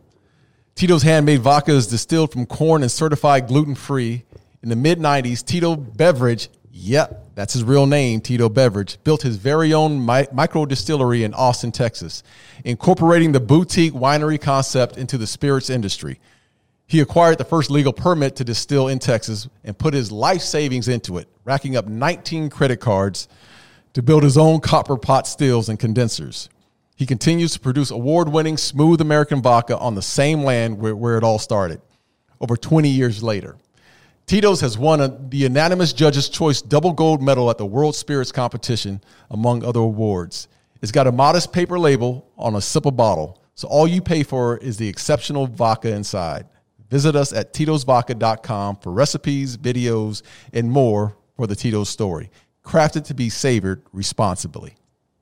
[0.75, 4.25] Tito's Handmade Vodka is distilled from corn and certified gluten free.
[4.65, 6.49] In the mid 90s, Tito Beveridge,
[6.83, 11.33] yep, that's his real name, Tito Beveridge, built his very own mi- micro distillery in
[11.35, 12.23] Austin, Texas,
[12.65, 16.19] incorporating the boutique winery concept into the spirits industry.
[16.87, 20.89] He acquired the first legal permit to distill in Texas and put his life savings
[20.89, 23.29] into it, racking up 19 credit cards
[23.95, 26.49] to build his own copper pot stills and condensers.
[26.97, 31.17] He continues to produce award winning smooth American vodka on the same land where, where
[31.17, 31.81] it all started,
[32.41, 33.57] over 20 years later.
[34.27, 38.33] Tito's has won a, the unanimous Judges' Choice double gold medal at the World Spirits
[38.33, 40.49] Competition, among other awards.
[40.81, 44.57] It's got a modest paper label on a sip bottle, so all you pay for
[44.59, 46.47] is the exceptional vodka inside.
[46.91, 52.31] Visit us at titosvodka.com for recipes, videos, and more for the Tito's story.
[52.65, 54.75] Crafted to be savored responsibly.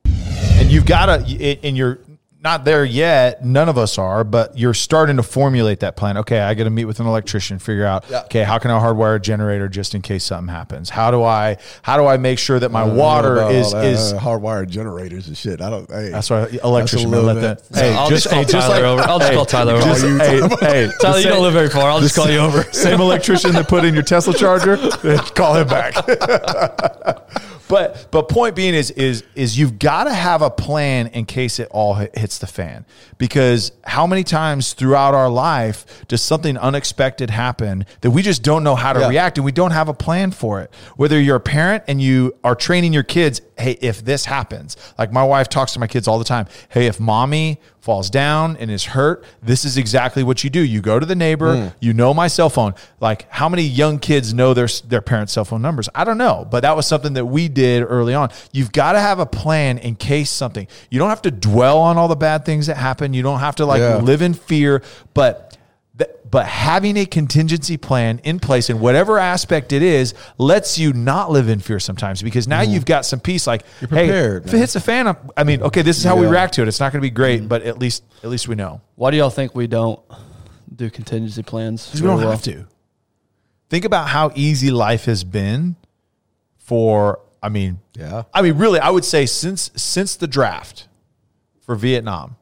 [0.05, 2.01] and you've got to and you're
[2.43, 3.45] not there yet.
[3.45, 6.17] None of us are, but you're starting to formulate that plan.
[6.19, 8.05] Okay, I got to meet with an electrician, figure out.
[8.09, 8.23] Yeah.
[8.23, 10.91] Okay, how can I hardwire a generator just in case something happens?
[10.91, 14.19] How do I how do I make sure that my water is that, is uh,
[14.19, 15.61] hardwired generators and shit.
[15.61, 15.91] I don't.
[15.91, 17.77] Hey, that's why electrician little let that.
[17.77, 19.03] Hey, I'll just just call hey, Tyler like over.
[19.03, 19.85] I'll just hey, call Tyler over.
[19.85, 21.91] just- hey, hey, Tyler, you don't live very far.
[21.91, 22.63] I'll just call you over.
[22.73, 24.77] Same electrician that put in your Tesla charger,
[25.35, 25.95] call him back.
[27.71, 31.59] but but point being is is is you've got to have a plan in case
[31.59, 32.85] it all hits the fan.
[33.17, 38.65] Because how many times throughout our life does something unexpected happen that we just don't
[38.65, 39.09] know how to Yeah.
[39.09, 40.71] react and we don't have a plan for it?
[40.97, 45.13] Whether you're a parent and you are training your kids, hey, if this happens, like
[45.13, 48.71] my wife talks to my kids all the time, hey, if mommy falls down and
[48.71, 50.61] is hurt, this is exactly what you do.
[50.61, 51.69] You go to the neighbor, hmm.
[51.81, 52.75] you know my cell phone.
[53.01, 55.89] Like how many young kids know their their parents' cell phone numbers?
[55.95, 58.31] I don't know, but that was something that we did early on.
[58.53, 60.69] You've got to have a plan in case something.
[60.91, 63.15] You don't have to dwell on all the bad things that happen.
[63.15, 63.97] You don't have to like Yeah.
[63.97, 64.83] live in fear,
[65.15, 65.57] but
[66.31, 71.31] but having a contingency plan in place in whatever aspect it is lets you not
[71.31, 73.65] live in fear sometimes because now you've got some peace like.
[73.81, 76.15] You're prepared, hey if it hits a fan I'm- i mean okay this is how
[76.15, 76.27] we Yeah.
[76.27, 76.33] Mm-hmm.
[76.35, 78.55] react to it it's not going to be great but at least at least we
[78.55, 80.01] know Why do y'all think we don't
[80.75, 81.87] do contingency plans?
[81.87, 82.31] because we don't well?
[82.31, 82.67] have to
[83.69, 85.75] think about how easy life has been
[86.59, 88.23] for i mean Yeah.
[88.33, 90.87] i mean really i would say since since the draft
[91.61, 92.37] for vietnam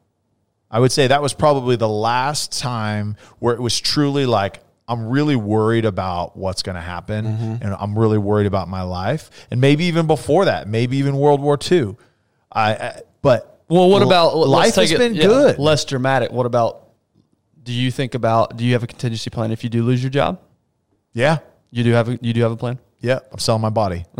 [0.70, 5.06] I would say that was probably the last time where it was truly like, I'm
[5.08, 7.62] really worried about what's going to happen mm-hmm.
[7.62, 9.30] and I'm really worried about my life.
[9.50, 11.96] And maybe even before that, maybe even World War II.
[12.50, 15.58] I, I but Well, what about life has it- been yeah, good.
[15.58, 16.32] Less dramatic.
[16.32, 16.84] What about?
[17.62, 18.56] Do you think about?
[18.56, 20.40] Do you have a contingency plan if you do lose your job?
[21.12, 21.38] yeah.
[21.70, 22.78] You do have a you do have a plan.
[23.00, 23.18] Yeah.
[23.30, 24.06] I'm selling my body.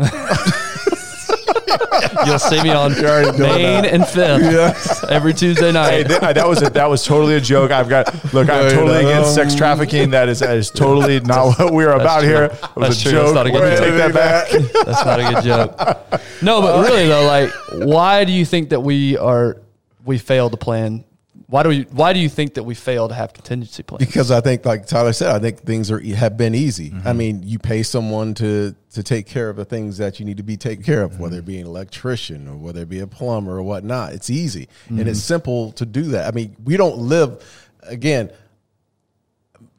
[2.25, 2.91] You'll see me on
[3.39, 6.07] Main and Fifth every Tuesday Hey, night.
[6.07, 7.71] th- that was a, that was totally a joke.
[7.71, 8.49] I've got look.
[8.49, 10.09] I'm Wait, totally against sex trafficking.
[10.11, 12.29] That is that is totally not what we're about true.
[12.29, 12.43] here.
[12.45, 13.11] It was That's a true.
[13.11, 13.35] That's joke.
[13.35, 13.85] not a good We're joke.
[13.85, 14.49] take that back.
[14.85, 16.21] That's not a good joke.
[16.41, 17.51] No, but really though, like,
[17.87, 19.57] why do you think that we are
[20.05, 21.03] we fail to plan?
[21.49, 21.81] Why do we?
[21.91, 24.05] Why do you think that we fail to have contingency plans?
[24.05, 26.91] because I think, like Tyler said, I think things are have been easy.
[26.91, 27.07] Mm-hmm.
[27.07, 30.37] I mean, you pay someone to to take care of the things that you need
[30.37, 33.07] to be taken care of, whether it be an electrician or whether it be a
[33.07, 34.13] plumber or whatnot.
[34.13, 35.09] It's easy and Mm-hmm.
[35.09, 36.27] it's simple to do that.
[36.27, 37.43] I mean, we don't live
[37.81, 38.31] again.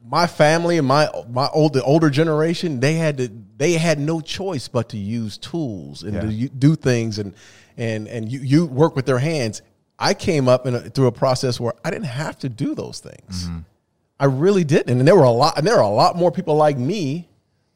[0.05, 4.19] My family and my my old the older generation, they had to they had no
[4.19, 6.47] choice but to use tools and Yeah.
[6.47, 7.33] to do things and
[7.77, 9.61] and and you you work with their hands.
[10.01, 12.99] I came up in a, through a process where I didn't have to do those
[12.99, 13.45] things.
[13.45, 13.59] Mm-hmm.
[14.19, 14.97] I really didn't.
[14.99, 17.29] And there were a lot, and there are a lot more people like me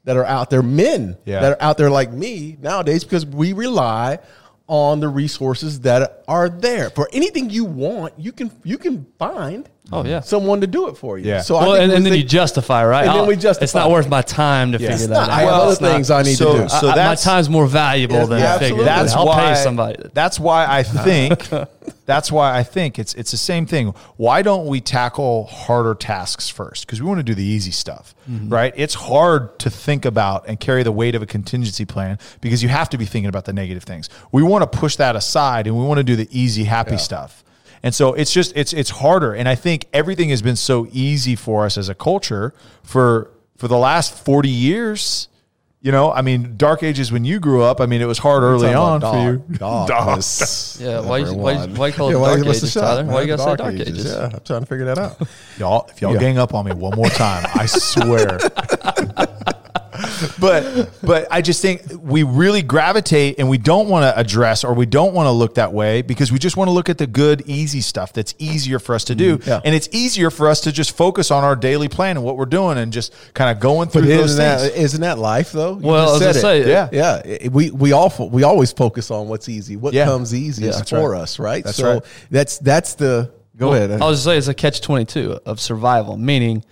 [0.03, 1.41] that are out there, men Yeah.
[1.41, 4.19] that are out there like me nowadays because we rely
[4.67, 6.89] on the resources that are there.
[6.89, 10.21] For anything you want, you can you can find Oh, yeah.
[10.21, 11.27] someone to do it for you.
[11.29, 11.41] Yeah.
[11.41, 13.05] So well, I and, and then think- you justify, right?
[13.07, 13.63] And then we justify.
[13.65, 14.89] It's not worth my time to Yeah.
[14.89, 15.29] figure It's that not.
[15.29, 15.33] out.
[15.35, 16.69] I have other It's not- things I need so- to do.
[16.69, 19.01] so I- I- my time's more valuable Yeah, than yeah, figure that.
[19.03, 19.95] That's I'll why pay somebody.
[20.13, 21.49] That's why I think
[22.07, 23.93] that's why I think it's it's the same thing.
[24.17, 26.85] Why don't we tackle harder tasks first?
[26.87, 28.49] Because we want to do the easy stuff, Mm-hmm.
[28.49, 28.73] right?
[28.75, 32.69] It's hard to think about and carry the weight of a contingency plan because you
[32.69, 34.09] have to be thinking about the negative things.
[34.31, 37.43] We want to push that aside and we want to do the easy, happy stuff.
[37.85, 39.33] And so it's just it's it's harder.
[39.33, 42.51] And I think everything has been so easy for us as a culture
[42.83, 45.27] for for the last 40 years.
[45.81, 48.41] You know, I mean, dark ages when you grew up, I mean, it was hard
[48.41, 49.43] early on for you.
[49.59, 50.79] Darkness.
[50.81, 51.75] Yeah, why- Number why- one.
[51.75, 53.03] why call it dark what's the ages, shot, Tyler?
[53.03, 53.13] man?
[53.13, 54.05] Why you gotta say dark ages?
[54.05, 55.21] Yeah, I'm trying to figure that out.
[55.59, 56.19] Y'all, if y'all Yeah.
[56.19, 58.39] gang up on me one more time, I swear.
[60.39, 64.73] but but I just think we really gravitate and we don't want to address or
[64.73, 67.07] we don't want to look that way because we just want to look at the
[67.07, 69.37] good, easy stuff that's easier for us to do.
[69.37, 69.49] Mm-hmm.
[69.49, 69.61] Yeah.
[69.63, 72.45] And it's easier for us to just focus on our daily plan and what we're
[72.45, 74.75] doing and just kind of going through But those isn't that, things.
[74.85, 75.77] isn't that life though?
[75.77, 76.63] You Well, just I was said gonna it.
[76.91, 77.39] say, Yeah.
[77.43, 77.47] yeah.
[77.49, 80.05] We we all we always focus on what's easy, what Yeah.
[80.05, 81.21] comes easiest Yeah, for right.
[81.21, 81.63] us, right?
[81.63, 82.03] That's so right.
[82.31, 84.01] that's that's the go Well, ahead.
[84.01, 86.63] I was just saying it's a catch twenty two of survival, meaning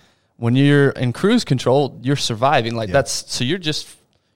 [0.44, 2.74] when you're in cruise control, you're surviving.
[2.74, 3.88] Like that's so you're just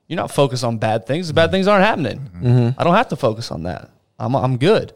[0.07, 1.27] you're not focused on bad things.
[1.29, 1.37] The Mm-hmm.
[1.37, 2.75] bad things aren't happening.
[2.79, 3.91] I don't have to focus on that.
[4.19, 4.93] I'm I'm good.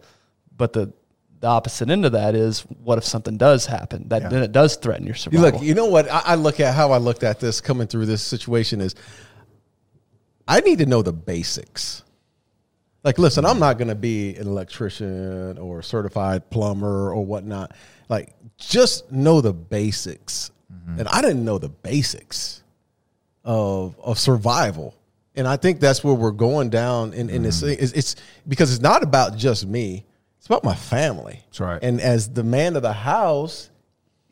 [0.56, 0.92] But the
[1.40, 4.08] the opposite end of that is what if something does happen?
[4.08, 4.28] That Yeah.
[4.28, 5.50] then it does threaten your You survival.
[5.58, 8.06] look, you know what I, I look at how I looked at this coming through
[8.06, 8.94] this situation is
[10.48, 12.02] I need to know the basics.
[13.04, 17.72] Like, listen, I'm not going to be an electrician or certified plumber or whatnot.
[18.08, 20.52] Like, just know the basics.
[20.82, 21.00] Mm-hmm.
[21.00, 22.62] And I didn't know the basics
[23.44, 24.94] of of survival.
[25.34, 27.68] And I think that's where we're going down in, in this mm-hmm.
[27.68, 27.78] thing.
[27.80, 28.16] It's, it's
[28.46, 30.04] because it's not about just me.
[30.36, 31.40] it's about my family.
[31.46, 31.82] That's right.
[31.82, 33.70] And as the man of the house,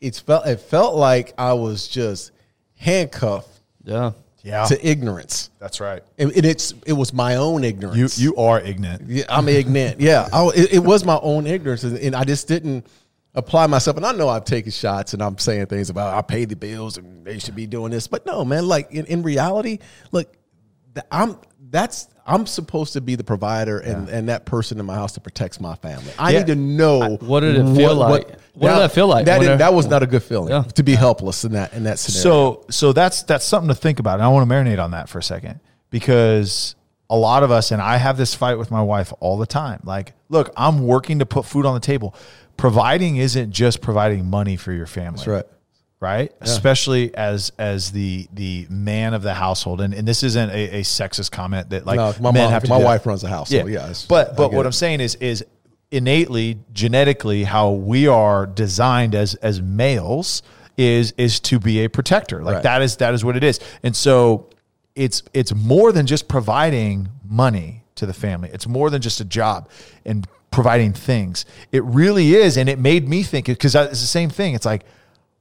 [0.01, 2.33] it's felt it felt like I was just
[2.77, 4.13] handcuffed Yeah.
[4.43, 4.65] Yeah.
[4.65, 5.51] to ignorance.
[5.59, 6.03] That's right.
[6.19, 8.19] And, and it's it was my own You ignorance.
[8.19, 9.09] you are ignorant.
[9.09, 10.01] Yeah, I'm ignorant.
[10.01, 12.87] Yeah, I, it, it was my own ignorance, and, and I just didn't
[13.35, 13.97] apply myself.
[13.97, 16.97] And I know I've taken shots, and I'm saying things about I pay the bills,
[16.99, 18.07] and they should be doing this.
[18.07, 18.67] But no, man.
[18.67, 19.79] Like in, in reality,
[20.13, 20.33] look,
[21.11, 21.37] I'm
[21.71, 25.21] that's I'm supposed to be the provider and, and that person in my house that
[25.23, 26.13] protects my family.
[26.19, 26.39] I Yeah.
[26.41, 28.29] need to know What did it feel like?
[28.55, 30.63] What did that feel like That, didn't- that was not a good feeling Yeah.
[30.63, 32.23] to be helpless in that in that scenario.
[32.23, 34.15] So so that's that's something to think about.
[34.15, 36.75] And I want to marinate on that for a second because
[37.09, 39.81] a lot of us and I have this fight with my wife all the time.
[39.85, 42.15] Like, look, I'm working to put food on the table.
[42.61, 45.17] Providing isn't just providing money for your family.
[45.19, 45.47] that's right.
[46.01, 46.33] right?
[46.41, 50.81] Especially as as the the man of the household, and, and this isn't a, a
[50.83, 52.87] sexist comment that like No, my men mom- have to my do that.
[52.89, 54.69] wife runs the house, so yeah, but but what it.
[54.69, 55.45] I'm saying is is
[55.91, 60.43] innately genetically how we are designed as as males
[60.77, 62.43] is is to be a protector.
[62.43, 62.63] Like Right.
[62.63, 64.49] that is that is what it is, and so
[64.95, 68.51] it's it's more than just providing money to the family.
[68.53, 69.69] It's more than just a job
[70.05, 71.45] and providing things.
[71.73, 74.55] It really is, and it made me think because it's the same thing.
[74.55, 74.85] It's like,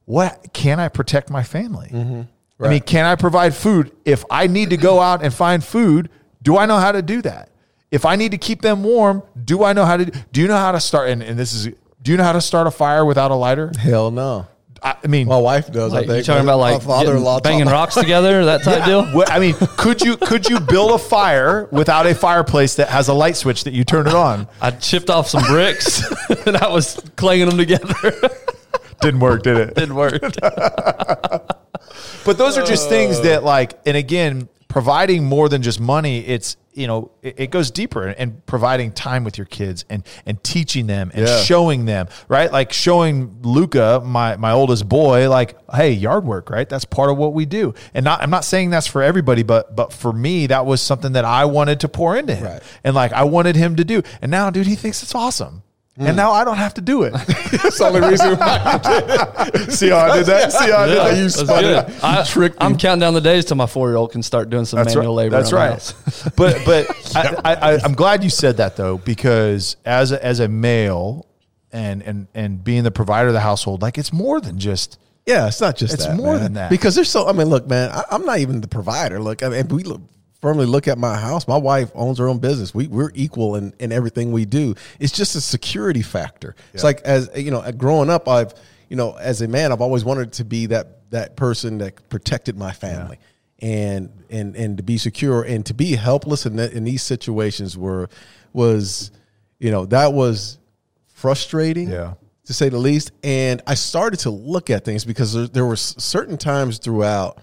[0.04, 1.88] what can I protect my family?
[1.88, 2.22] Mm-hmm.
[2.62, 3.90] I mean, can I provide food?
[4.04, 6.10] If I need to go out and find food,
[6.42, 7.48] do I know how to do that?
[7.90, 10.04] If I need to keep them warm, do I know how to?
[10.04, 11.08] Do you know how to start?
[11.08, 13.72] And, and this is, do you know how to start a fire without a lighter?
[13.78, 14.46] Hell no.
[14.82, 15.92] I, I mean, My wife does.
[15.92, 19.04] Like, I think you talking about like father-in-law banging rocks together, that type deal?
[19.06, 23.08] What- I mean, could you could you build a fire without a fireplace that has
[23.08, 24.48] a light switch that you turn it on?
[24.60, 26.02] I chipped off some bricks
[26.46, 28.12] and I was clanging them together.
[29.02, 29.74] Didn't work, did it?
[29.74, 30.20] Didn't work.
[32.24, 36.56] But those are just things that like, and again, providing more than just money, it's
[36.72, 40.86] you know, it, it goes deeper and providing time with your kids and and teaching
[40.86, 41.40] them and Yeah.
[41.42, 42.50] showing them, right?
[42.52, 46.68] Like showing Luca, my my oldest boy, like, hey, yard work, right?
[46.68, 47.74] That's part of what we do.
[47.92, 51.12] And not I'm not saying that's for everybody, but but for me, that was something
[51.14, 52.44] that I wanted to pour into him.
[52.44, 52.62] Right.
[52.84, 54.02] And like I wanted him to do.
[54.22, 55.62] And now, dude, he thinks it's awesome.
[55.96, 56.16] And mm.
[56.16, 57.12] now I don't have to do it.
[57.12, 59.72] That's the only reason why you did it.
[59.76, 60.52] See how I did that?
[60.52, 61.16] See how I did Yeah, that?
[61.16, 61.88] you that's spun good.
[61.88, 62.04] it.
[62.04, 64.48] I, You tricked I'm counting down the days till my four year old can start
[64.50, 65.24] doing some That's manual right.
[65.24, 65.36] labor.
[65.36, 65.72] That's right.
[65.72, 65.92] house.
[66.36, 70.40] but but I, I, I, I'm glad you said that though because as a, as
[70.40, 71.26] a male
[71.72, 75.48] and and and being the provider of the household, like it's more than just Yeah,
[75.48, 76.42] it's not just It's that, more man.
[76.44, 76.70] than that.
[76.70, 77.26] Because there's so.
[77.26, 79.20] I mean, look, man, I, I'm not even the provider.
[79.20, 80.00] Look, I mean, we look,
[80.40, 81.46] firmly look at my house.
[81.46, 82.74] My wife owns her own business.
[82.74, 84.74] We we're equal in in everything we do.
[84.98, 86.54] It's just a security factor.
[86.72, 88.54] It's like as you know, growing up, I've
[88.88, 92.56] you know, as a man, I've always wanted to be that that person that protected
[92.56, 93.18] my family.
[93.62, 97.76] And, and and to be secure and to be helpless in, that, in these situations
[97.76, 98.08] were
[98.54, 99.10] was
[99.58, 100.58] you know that was
[101.08, 102.14] frustrating Yeah.
[102.44, 103.12] to say the least.
[103.22, 107.38] And I started to look at things because there, there were certain times throughout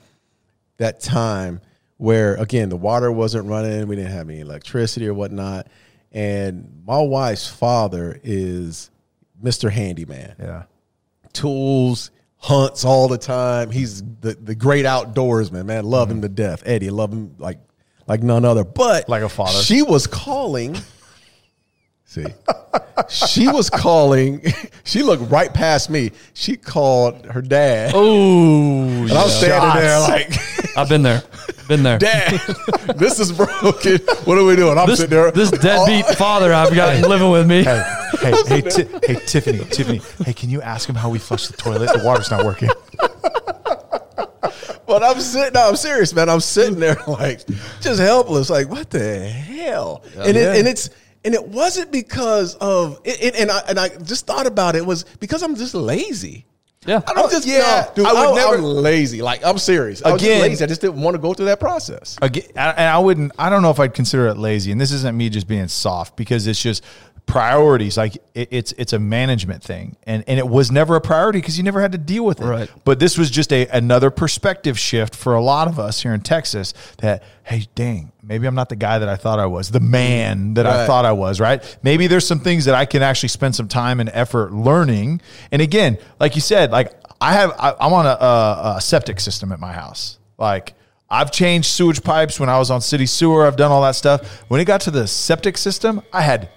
[0.77, 1.62] that time
[1.97, 5.67] where, again, the water wasn't running, we didn't have any electricity or whatnot.
[6.12, 8.89] And my wife's father is
[9.43, 9.69] Mr.
[9.69, 10.63] Handyman, yeah.
[11.33, 13.71] tools, hunts all the time.
[13.71, 15.86] He's the, the great outdoorsman, man.
[15.86, 16.23] Love him mm-hmm.
[16.23, 16.63] to death.
[16.65, 17.60] Eddie, love him like
[18.07, 18.63] like none other.
[18.63, 19.62] But Like a father.
[19.62, 20.77] She was calling.
[22.05, 22.25] See,
[23.10, 24.41] she was calling.
[24.86, 26.12] She looked right past me.
[26.33, 30.31] She called her dad, Oh, and I'm standing there like,
[30.77, 31.23] I've been there.
[31.67, 31.97] Been there.
[31.99, 32.32] "Dad,
[32.95, 33.97] this is broken.
[34.25, 35.32] What are we doing?" I'm This, sitting there.
[35.32, 36.13] this deadbeat oh.
[36.13, 37.63] father I've got living with me.
[37.63, 37.84] Hey,
[38.21, 40.01] hey, hey, Ti- hey, Tiffany, Tiffany.
[40.23, 41.91] Hey, can you ask him how we flush the toilet?
[41.93, 42.69] The water's not working.
[44.88, 45.51] But I'm sitting.
[45.53, 46.30] No, I'm serious, man.
[46.30, 47.41] I'm sitting there like
[47.82, 48.49] just helpless.
[48.49, 50.01] Like what the hell?
[50.15, 50.89] And it, and it's
[51.25, 54.86] and it wasn't because of it- and I and I just thought about it, it
[54.86, 56.45] was because I'm just lazy.
[56.88, 57.02] Yeah.
[57.06, 58.06] I'm oh, just yeah, yeah, dude.
[58.06, 59.21] I I would never- am lazy.
[59.21, 60.02] Like I'm serious.
[60.02, 60.63] I was Again- just lazy.
[60.63, 62.17] I just didn't want to go through that process.
[62.21, 63.34] Again, and I wouldn't.
[63.38, 64.71] I don't know if I'd consider it lazy.
[64.71, 66.84] And this isn't me just being soft because it's just
[67.27, 67.97] priorities.
[67.97, 71.57] Like it, it's it's a management thing, and and it was never a priority because
[71.57, 72.45] you never had to deal with it.
[72.45, 72.71] Right.
[72.83, 76.21] But this was just a another perspective shift for a lot of us here in
[76.21, 76.73] Texas.
[76.97, 80.55] That hey, dang, maybe I'm not the guy that I thought I was, the man
[80.55, 81.39] that I thought I was.
[81.39, 81.77] Right.
[81.83, 85.21] Maybe there's some things that I can actually spend some time and effort learning.
[85.51, 89.19] And again, like you said, like I have, I, I'm on a, a, a septic
[89.19, 90.17] system at my house.
[90.37, 90.73] Like
[91.09, 93.45] I've changed sewage pipes when I was on city sewer.
[93.45, 94.41] I've done all that stuff.
[94.49, 96.49] When it got to the septic system, I had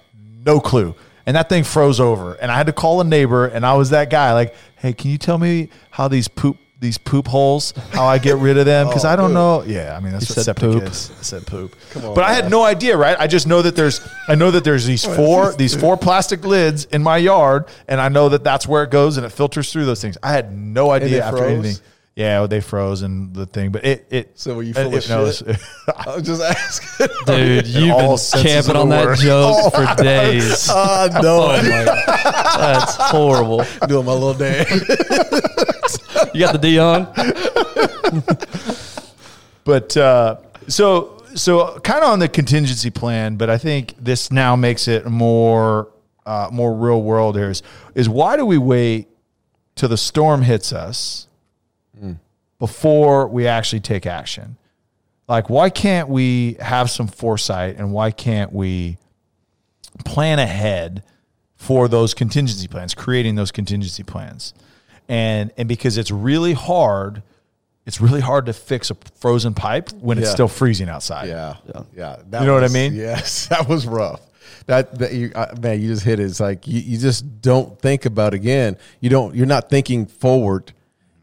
[0.45, 0.95] no clue.
[1.25, 2.33] And that thing froze over.
[2.33, 5.11] And I had to call a neighbor and I was that guy like, "Hey, can
[5.11, 8.87] you tell me how these poop these poop holes, how I get rid of them
[8.87, 9.35] because Oh, I don't dude.
[9.35, 9.61] know.
[9.67, 10.83] Yeah, I mean that's You what septic poop.
[10.83, 11.11] is.
[11.19, 11.75] I said poop.
[11.91, 13.15] Come on, but I had no idea, right?
[13.19, 16.85] I just know that there's I know that there's these four these four plastic lids
[16.85, 19.85] in my yard, and I know that that's where it goes and it filters through
[19.85, 20.17] those things.
[20.23, 21.51] I had no idea after froze?
[21.51, 21.83] anything.
[22.21, 24.39] Yeah, they froze and the thing, but it it.
[24.39, 25.47] So were you it- of it- shit?
[25.47, 27.07] it's- I was just asking.
[27.25, 29.17] Dude, you've been camping on that word.
[29.17, 30.67] joke for days.
[30.69, 31.61] Oh Oh no, my,
[32.57, 33.63] that's horrible.
[33.87, 34.69] doing my little dance.
[36.33, 37.07] You got the D on?
[39.63, 44.55] But uh, so so kind of on the contingency plan, but I think this now
[44.55, 45.89] makes it more
[46.25, 47.35] uh, more real world.
[47.35, 47.61] Here is
[47.95, 49.07] is why do we wait
[49.75, 51.27] till the storm hits us
[52.59, 54.57] before we actually take action?
[55.27, 58.97] Like, why can't we have some foresight and why can't we
[60.05, 61.03] plan ahead
[61.55, 64.53] for those contingency plans, creating those contingency plans?
[65.07, 67.23] And and because it's really hard,
[67.85, 71.29] it's really hard to fix a frozen pipe when it's still freezing outside.
[71.29, 71.55] Yeah,
[71.95, 72.17] yeah.
[72.29, 72.93] That You know what I mean?
[72.93, 74.21] Yes, that was rough.
[74.67, 76.23] That, that you, uh, man, you just hit it.
[76.23, 78.77] It's like you, you just don't think about again.
[78.99, 79.35] You don't.
[79.35, 80.73] You're not thinking forward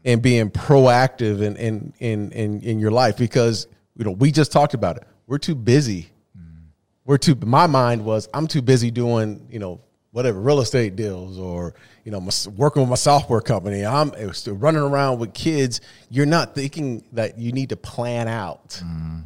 [0.09, 4.51] and being proactive in in in in, in your life because you know we just
[4.51, 5.03] talked about it.
[5.27, 6.09] We're too busy.
[6.35, 6.69] Mm.
[7.05, 7.35] We're too.
[7.45, 9.81] My mind was I'm too busy doing you know
[10.11, 13.85] whatever real estate deals or you know working with my software company.
[13.85, 14.11] I'm
[14.47, 15.81] running around with kids.
[16.09, 18.81] You're not thinking that you need to plan out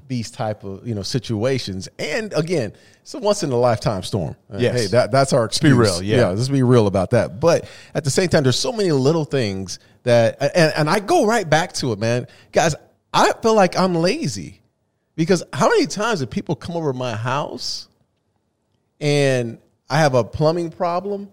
[0.07, 1.87] these type of you know situations.
[1.99, 4.35] And again, it's a once in a lifetime storm.
[4.51, 4.81] Uh, Yes.
[4.81, 5.75] Hey, that that's our excuse.
[5.75, 6.27] real, yeah.
[6.29, 7.39] let's be real about that.
[7.39, 11.25] But at the same time, there's so many little things that, and, and I go
[11.25, 12.27] right back to it, man.
[12.51, 12.75] Guys,
[13.13, 14.61] I feel like I'm lazy
[15.15, 17.87] because how many times have people come over to my house
[18.99, 19.59] and
[19.93, 21.29] I have a plumbing problem?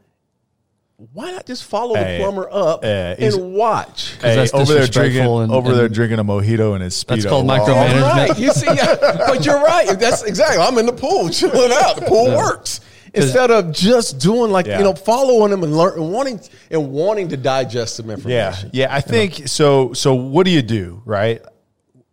[1.14, 4.16] Why not just follow Hey, the plumber up uh, he's- and watch?
[4.20, 6.92] Hey, that's over there drinking disrespectful and- over there and- drinking a mojito and his
[7.02, 7.06] speedo.
[7.08, 8.28] That's called Oh, micro- management.
[8.30, 8.96] right, you see, yeah,
[9.26, 9.98] but you're right.
[9.98, 10.62] That's exactly.
[10.62, 11.96] I'm in the pool, chilling out.
[11.96, 12.80] The pool works
[13.14, 14.76] instead of just doing like Yeah.
[14.76, 16.40] you know, following them and learning, and wanting
[16.70, 18.70] and wanting to digest some Yeah, information.
[18.74, 18.94] yeah.
[18.94, 19.94] I think so.
[19.94, 21.40] So what do you do, right?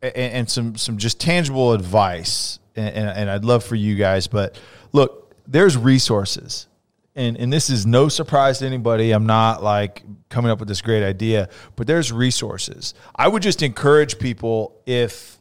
[0.02, 4.28] And, and some some just tangible advice, and, and, and I'd love for you guys.
[4.28, 4.58] But
[4.94, 6.68] look, there's resources,
[7.16, 9.12] and and this is no surprise to anybody.
[9.12, 12.94] I'm not like coming up with this great idea, but there's resources.
[13.16, 15.38] I would just encourage people if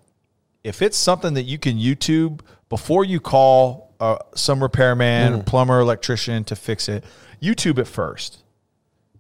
[0.65, 6.45] if it's something that you can YouTube before you call uh, some repairman, plumber, electrician
[6.45, 7.05] to fix it,
[7.41, 8.43] YouTube it first.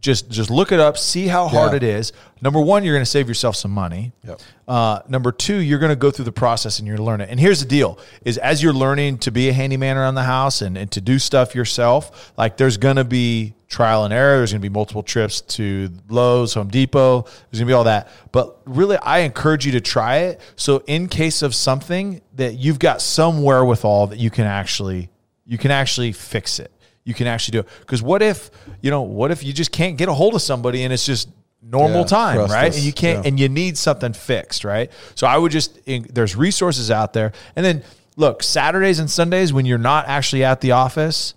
[0.07, 1.77] Just just look it up, see how hard Yeah.
[1.79, 2.13] it is.
[2.41, 4.13] Number one, you're going to save yourself some money.
[4.25, 4.41] Yep.
[4.69, 7.29] Uh, number two, you're going to go through the process and you're learn it.
[7.29, 10.63] And here's the deal: is as you're learning to be a handyman around the house
[10.63, 14.37] and, and to do stuff yourself, like there's going to be trial and error.
[14.37, 17.23] There's going to be multiple trips to Lowe's, Home Depot.
[17.23, 18.09] There's going to be all that.
[18.31, 20.41] But really, I encourage you to try it.
[20.55, 25.11] So in case of something that you've got some wherewithal that you can actually
[25.49, 26.71] you can actually fix it.
[27.07, 27.69] You can actually do it.
[27.81, 28.51] Because what if
[28.83, 29.01] you know?
[29.01, 31.31] What if you just can't get a hold of somebody and it's just
[31.63, 32.69] normal Yeah, time, right?
[32.69, 32.77] us.
[32.77, 33.29] And you can't Yeah.
[33.29, 34.91] and you need something fixed, right?
[35.15, 35.79] So I would just
[36.13, 37.83] there's resources out there, and then
[38.17, 41.35] look Saturdays and Sundays when you're not actually at the office,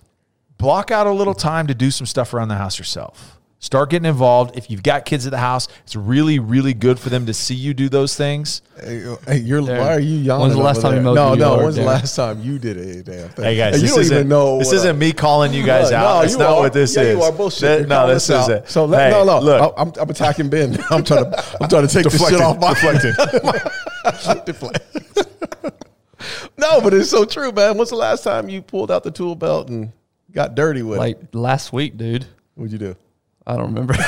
[0.58, 3.39] block out a little time to do some stuff around the house yourself.
[3.62, 4.58] Start getting involved.
[4.58, 7.56] If you've got kids at the house, it's really, really good for them to see
[7.56, 8.62] you do those things.
[8.82, 10.44] Hey, hey, you're why are you yelling?
[10.44, 11.14] When's the last over time you there?
[11.14, 11.52] mowed No, no.
[11.56, 13.44] yard, When's the last time you did a damn thing?
[13.44, 14.60] Hey guys, And this you don't isn't, even know.
[14.60, 16.22] This what isn't I- me calling you guys No, out.
[16.22, 16.60] That's you not are.
[16.62, 17.18] what this yeah, is.
[17.18, 17.80] You are bullshit.
[17.82, 18.70] That- no, this isn't.
[18.70, 19.40] So let, Hey, no, no.
[19.42, 20.78] Look, I'm, I'm attacking Ben.
[20.90, 21.58] I'm trying to.
[21.62, 23.14] I'm trying to take the shit off my deflecting.
[24.46, 24.86] Deflect.
[26.58, 27.78] no, but it's so true, man.
[27.78, 29.92] When's the last time you pulled out the tool belt and
[30.32, 31.02] got dirty with it?
[31.02, 32.26] Like last week, dude.
[32.56, 32.96] What'd you do?
[33.50, 33.96] I don't remember.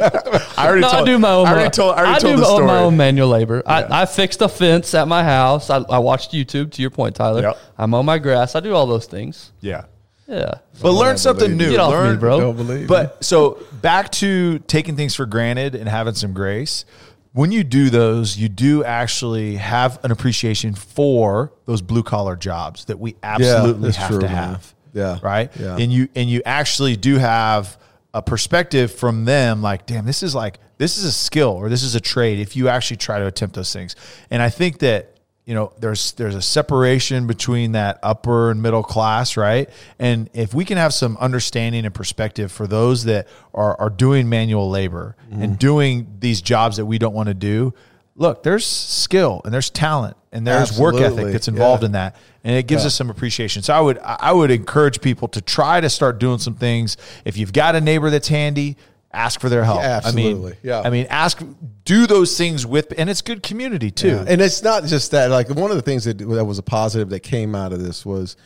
[0.00, 1.02] I already no, told.
[1.02, 1.46] I do my own.
[1.46, 1.94] I already told.
[1.94, 2.66] I already I told do the my own- story.
[2.66, 3.62] my own manual labor.
[3.66, 5.70] I, I fixed a fence at my house.
[5.70, 6.72] I, I watched YouTube.
[6.72, 7.42] To your point, Tyler.
[7.42, 7.58] Yep.
[7.76, 8.54] I mow my grass.
[8.54, 9.52] I do all those things.
[9.60, 9.84] Yeah.
[10.26, 10.54] Yeah.
[10.82, 11.70] But learn something believe new.
[11.70, 12.40] Get off learn, me, bro.
[12.40, 12.80] Don't believe.
[12.82, 12.86] me.
[12.86, 16.84] But so back to taking things for granted and having some grace.
[17.32, 22.86] When you do those, you do actually have an appreciation for those blue collar jobs
[22.86, 24.34] that we absolutely that's have true, to man.
[24.34, 24.74] have.
[24.92, 25.18] Yeah.
[25.22, 25.50] Right.
[25.58, 25.76] Yeah.
[25.76, 27.78] And you and you actually do have
[28.14, 31.82] a perspective from them like, damn, this is like this is a skill or this
[31.82, 33.96] is a trade if you actually try to attempt those things.
[34.30, 38.82] And I think that you know there's there's a separation between that upper and middle
[38.82, 39.70] class right?
[39.98, 44.28] And if we can have some understanding and perspective for those that are are doing
[44.28, 45.54] manual labor and mm-hmm.
[45.54, 47.72] doing these jobs that we don't want to do
[48.14, 51.86] look there's skill and there's talent and there's work ethic that's involved Yeah.
[51.86, 55.28] in that and it gives us some appreciation so i would i would encourage people
[55.28, 58.76] to try to start doing some things if you've got a neighbor that's handy
[59.12, 59.80] ask for their help.
[59.80, 60.56] Yeah, I mean, absolutely.
[60.62, 60.82] Yeah.
[60.82, 61.42] I mean, ask,
[61.84, 64.08] do those things with, and it's good community too.
[64.08, 64.24] Yeah.
[64.26, 65.30] And it's not just that.
[65.30, 68.04] Like one of the things that that was a positive that came out of this
[68.04, 68.36] was,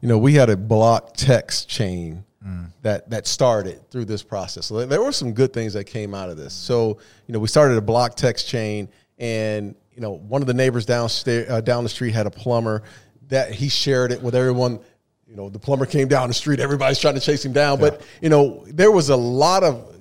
[0.00, 2.70] you know, we had a block text chain mm.
[2.82, 4.66] that that started through this process.
[4.66, 6.54] So there were some good things that came out of this.
[6.54, 8.88] So you know, we started a block text chain,
[9.18, 12.82] and you know, one of the neighbors downstairs uh, down the street had a plumber
[13.28, 14.80] that he shared it with everyone.
[15.28, 16.58] You know, the plumber came down the street.
[16.58, 19.94] Everybody's trying to chase him down, but you know, there was a lot of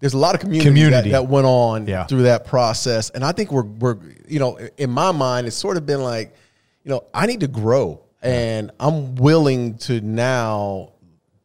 [0.00, 1.10] there's a lot of community, Community.
[1.10, 2.06] That, that went on Yeah.
[2.06, 5.76] through that process, and I think we're we're you know in my mind it's sort
[5.76, 6.34] of been like
[6.82, 10.92] you know I need to grow, and I'm willing to now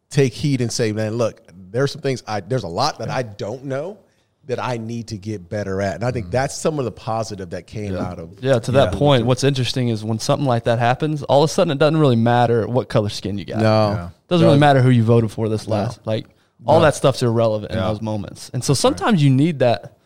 [0.09, 3.23] take heed and say, man, look, there's some things I there's a lot that I
[3.23, 3.97] don't know
[4.49, 6.31] that I need to get better at, and I think mm.
[6.31, 9.89] that's some of the positive that came out of Yeah, to that point, what's interesting
[9.89, 12.89] is when something like that happens, all of a sudden it doesn't really matter what
[12.89, 13.59] color skin you got.
[13.59, 14.09] No, Yeah.
[14.27, 15.99] doesn't really matter who you voted for this last.
[16.03, 16.25] Like
[16.65, 18.49] all that stuff's irrelevant in those moments.
[18.51, 19.97] And so sometimes you need that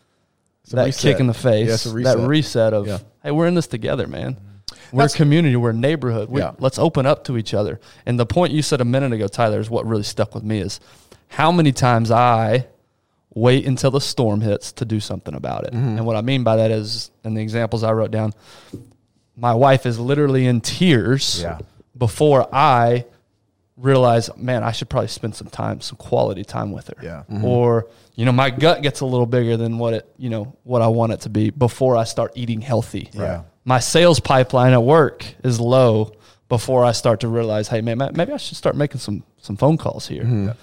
[0.72, 1.12] a that reset.
[1.12, 2.28] kick in the face, Yeah, it's that reset.
[2.28, 2.98] reset of Yeah.
[3.22, 4.34] hey, we're in this together, man.
[4.34, 4.96] Mm-hmm.
[4.98, 6.28] We're a community, we're a neighborhood.
[6.28, 6.52] We, Yeah.
[6.58, 7.80] Let's open up to each other.
[8.04, 10.58] And the point you said a minute ago, Tyler, is what really stuck with me
[10.58, 10.80] is
[11.28, 12.66] how many times I
[13.34, 15.72] wait until the storm hits to do something about it.
[15.72, 15.98] Mm-hmm.
[15.98, 18.32] And what I mean by that is, in the examples I wrote down,
[19.36, 21.58] my wife is literally in tears Yeah.
[21.96, 23.04] before I
[23.76, 26.96] realize, man, I should probably spend some time, some quality time with her.
[27.02, 27.24] Yeah.
[27.42, 30.80] Or, you know, my gut gets a little bigger than what it, you know, what
[30.80, 33.10] I want it to be before I start eating healthy.
[33.12, 33.42] Yeah.
[33.64, 36.12] My sales pipeline at work is low
[36.48, 39.76] before I start to realize, hey, man, maybe I should start making some some phone
[39.76, 40.54] calls here.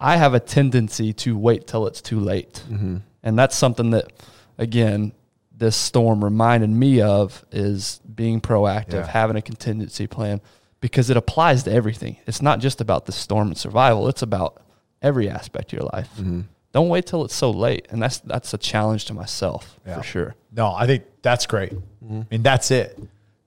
[0.00, 2.62] I have a tendency to wait till it's too late.
[2.70, 2.98] Mm-hmm.
[3.22, 4.10] And that's something that,
[4.58, 5.12] again,
[5.56, 9.06] this storm reminded me of is being proactive, Yeah.
[9.06, 10.40] having a contingency plan,
[10.80, 12.16] because it applies to everything.
[12.26, 14.62] It's not just about the storm and survival, it's about
[15.02, 16.08] every aspect of your life.
[16.16, 16.40] Mm-hmm.
[16.72, 17.86] Don't wait till it's so late.
[17.90, 19.96] And that's that's a challenge to myself Yeah.
[19.98, 20.34] for sure.
[20.52, 21.72] No, I think that's great.
[21.74, 22.20] Mm-hmm.
[22.20, 22.98] I mean, that's it.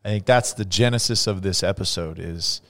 [0.05, 2.61] I think that's the genesis of this episode is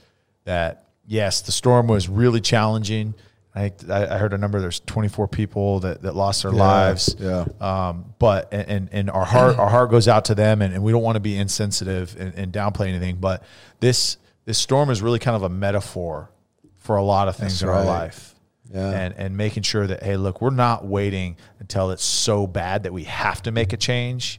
[0.44, 3.14] that yes, the storm was really challenging.
[3.54, 4.60] I think I heard a number.
[4.60, 7.14] There's 24 people that, that lost their lives.
[7.18, 7.44] yeah.
[7.60, 10.90] Um, but and, and our heart our heart goes out to them, and, and we
[10.90, 13.16] don't want to be insensitive and, and downplay anything.
[13.16, 13.44] But
[13.80, 16.30] this this storm is really kind of a metaphor
[16.78, 18.34] for a lot of things That's in our life
[18.72, 18.90] Yeah.
[18.90, 22.92] and and making sure that hey look we're not waiting until it's so bad that
[22.92, 24.38] we have to make a change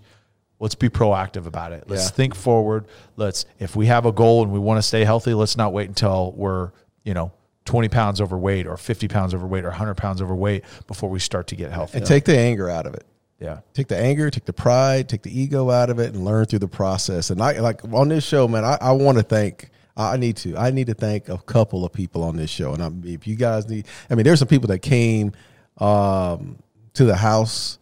[0.59, 2.09] let's be proactive about it let's Yeah.
[2.11, 2.85] think forward
[3.15, 5.87] let's if we have a goal and we want to stay healthy let's not wait
[5.87, 6.71] until we're
[7.03, 7.31] you know
[7.65, 11.55] 20 pounds overweight or 50 pounds overweight or 100 pounds overweight before we start to
[11.55, 13.05] get healthy and take the anger out of it.
[13.39, 16.45] yeah take the anger, take the pride, take the ego out of it, and learn
[16.45, 17.31] through the process.
[17.31, 18.63] And I like on this show, man.
[18.63, 19.71] I, I want to thank.
[19.97, 20.57] I need to.
[20.57, 22.73] I need to thank a couple of people on this show.
[22.73, 25.31] And I, if you guys need, I mean, there's some people that came
[25.77, 26.59] um,
[26.93, 27.79] to the house.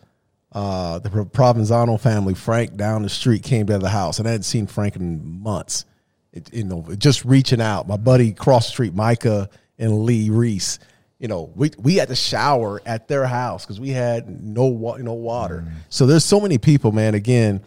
[0.51, 4.43] Uh, the Provenzano family, Frank down the street, came to the house, and I hadn't
[4.43, 5.85] seen Frank in months.
[6.31, 7.87] It, you know, just reaching out.
[7.87, 9.49] My buddy across the street, Micah
[9.83, 10.79] and Lee Reese.
[11.19, 14.97] You know, we we had to shower at their house because we had no wa-
[14.97, 15.63] no water.
[15.67, 15.73] Mm.
[15.89, 17.13] So there's so many people, man.
[17.13, 17.61] Again,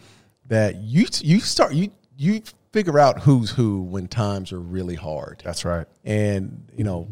[0.47, 2.41] that you you start you you
[2.71, 7.07] figure out who's who when times are really hard that's right and you know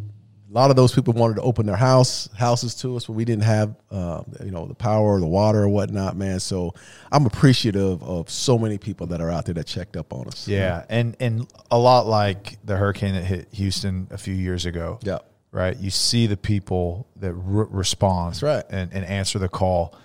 [0.55, 3.25] a lot of those people wanted to open their house houses to us but we
[3.25, 6.73] didn't have uh, you know the power or the water or whatnot man so
[7.11, 10.47] i'm appreciative of so many people that are out there that checked up on us
[10.47, 14.97] yeah and and a lot like the hurricane that hit houston a few years ago
[15.03, 15.19] yeah
[15.55, 15.77] right?
[15.79, 18.65] You see the people that re- respond, That's right.
[18.69, 19.95] and, and answer the call.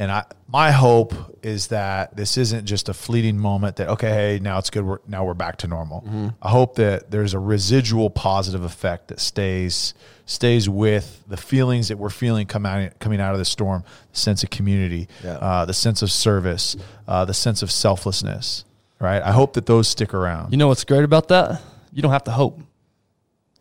[0.00, 3.76] And I, my hope is that this isn't just a fleeting moment.
[3.76, 4.82] That okay, hey, now it's good.
[4.82, 6.00] We're, now we're back to normal.
[6.00, 6.28] Mm-hmm.
[6.40, 9.92] I hope that there's a residual positive effect that stays
[10.24, 13.84] stays with the feelings that we're feeling come out, coming out of the storm.
[14.12, 15.32] The sense of community, Yeah.
[15.32, 16.76] uh, the sense of service,
[17.06, 18.64] uh, the sense of selflessness.
[19.00, 19.22] Right.
[19.22, 20.50] I hope that those stick around.
[20.52, 21.60] You know what's great about that?
[21.92, 22.58] You don't have to hope.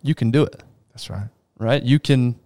[0.01, 0.63] You can do it.
[0.93, 1.27] That's right.
[1.57, 1.83] right?
[1.83, 2.39] You can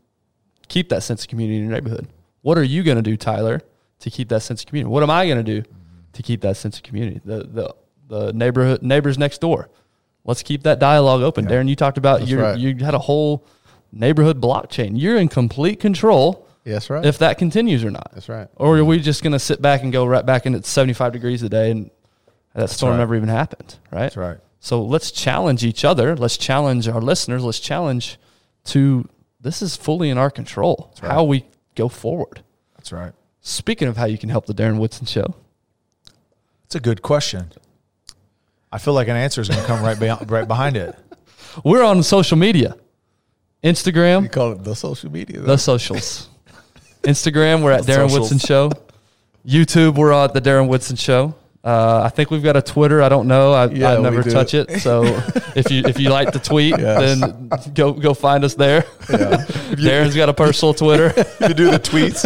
[0.67, 2.07] keep that sense of community in your neighborhood.
[2.41, 3.61] What are you going to do, Tyler,
[4.03, 4.91] to keep that sense of community?
[4.91, 5.67] What am I going to do
[6.13, 7.21] to keep that sense of community?
[7.23, 7.75] The the
[8.07, 9.69] the neighborhood neighbors next door.
[10.25, 11.45] Let's keep that dialogue open.
[11.45, 12.57] Darren, you talked about you right.
[12.57, 13.45] you had a whole
[13.91, 14.91] neighborhood blockchain.
[14.93, 17.05] You're in complete control Yeah, that's right.
[17.05, 18.11] if that continues or not.
[18.13, 18.47] That's right.
[18.55, 21.13] Or are we just going to sit back and go right back in at 75
[21.13, 21.91] degrees a day and
[22.53, 22.99] that storm right.
[22.99, 24.01] never even happened, right?
[24.01, 24.37] That's right.
[24.59, 26.15] So let's challenge each other.
[26.15, 27.43] Let's challenge our listeners.
[27.43, 28.17] Let's challenge
[28.65, 29.09] to
[29.41, 30.93] this is fully in our control.
[31.01, 31.11] right.
[31.11, 31.45] How we
[31.75, 32.43] go forward.
[32.77, 33.13] That's right.
[33.45, 35.35] Speaking of how you can help the Darren Woodson show,
[36.65, 37.51] It's a good question.
[38.71, 40.95] I feel like an answer is going to come right, be- right behind it.
[41.63, 42.77] we're on social media,
[43.63, 44.21] Instagram.
[44.23, 45.41] We Instagram, call it the social media.
[45.41, 46.29] the socials.
[47.03, 48.19] Instagram, we're at Darren Socials.
[48.31, 48.71] Woodson Show.
[49.45, 51.35] YouTube, we're at the Darren Woodson Show.
[51.63, 53.01] Uh, I think we've got a Twitter.
[53.01, 53.53] I don't know.
[53.53, 54.81] I, Yeah, I never touch it.
[54.81, 55.03] So
[55.55, 57.19] if you if you like to tweet, Yes.
[57.21, 58.81] then go go find us there.
[59.79, 61.11] Darren's got a personal Twitter.
[61.47, 62.25] to do the tweets.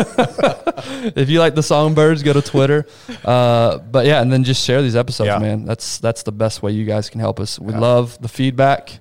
[1.16, 2.88] if you like the songbirds, go to Twitter.
[3.24, 5.38] Uh, but yeah, and then just share these episodes, Yeah.
[5.38, 5.66] man.
[5.66, 7.60] That's that's the best way you guys can help us.
[7.60, 9.00] We love the feedback.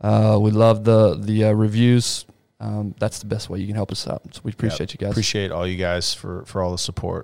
[0.00, 2.24] Uh, we love the the uh, reviews.
[2.60, 4.22] Um, that's the best way you can help us out.
[4.32, 5.10] So we appreciate you guys.
[5.10, 7.22] Appreciate all you guys for for all the support.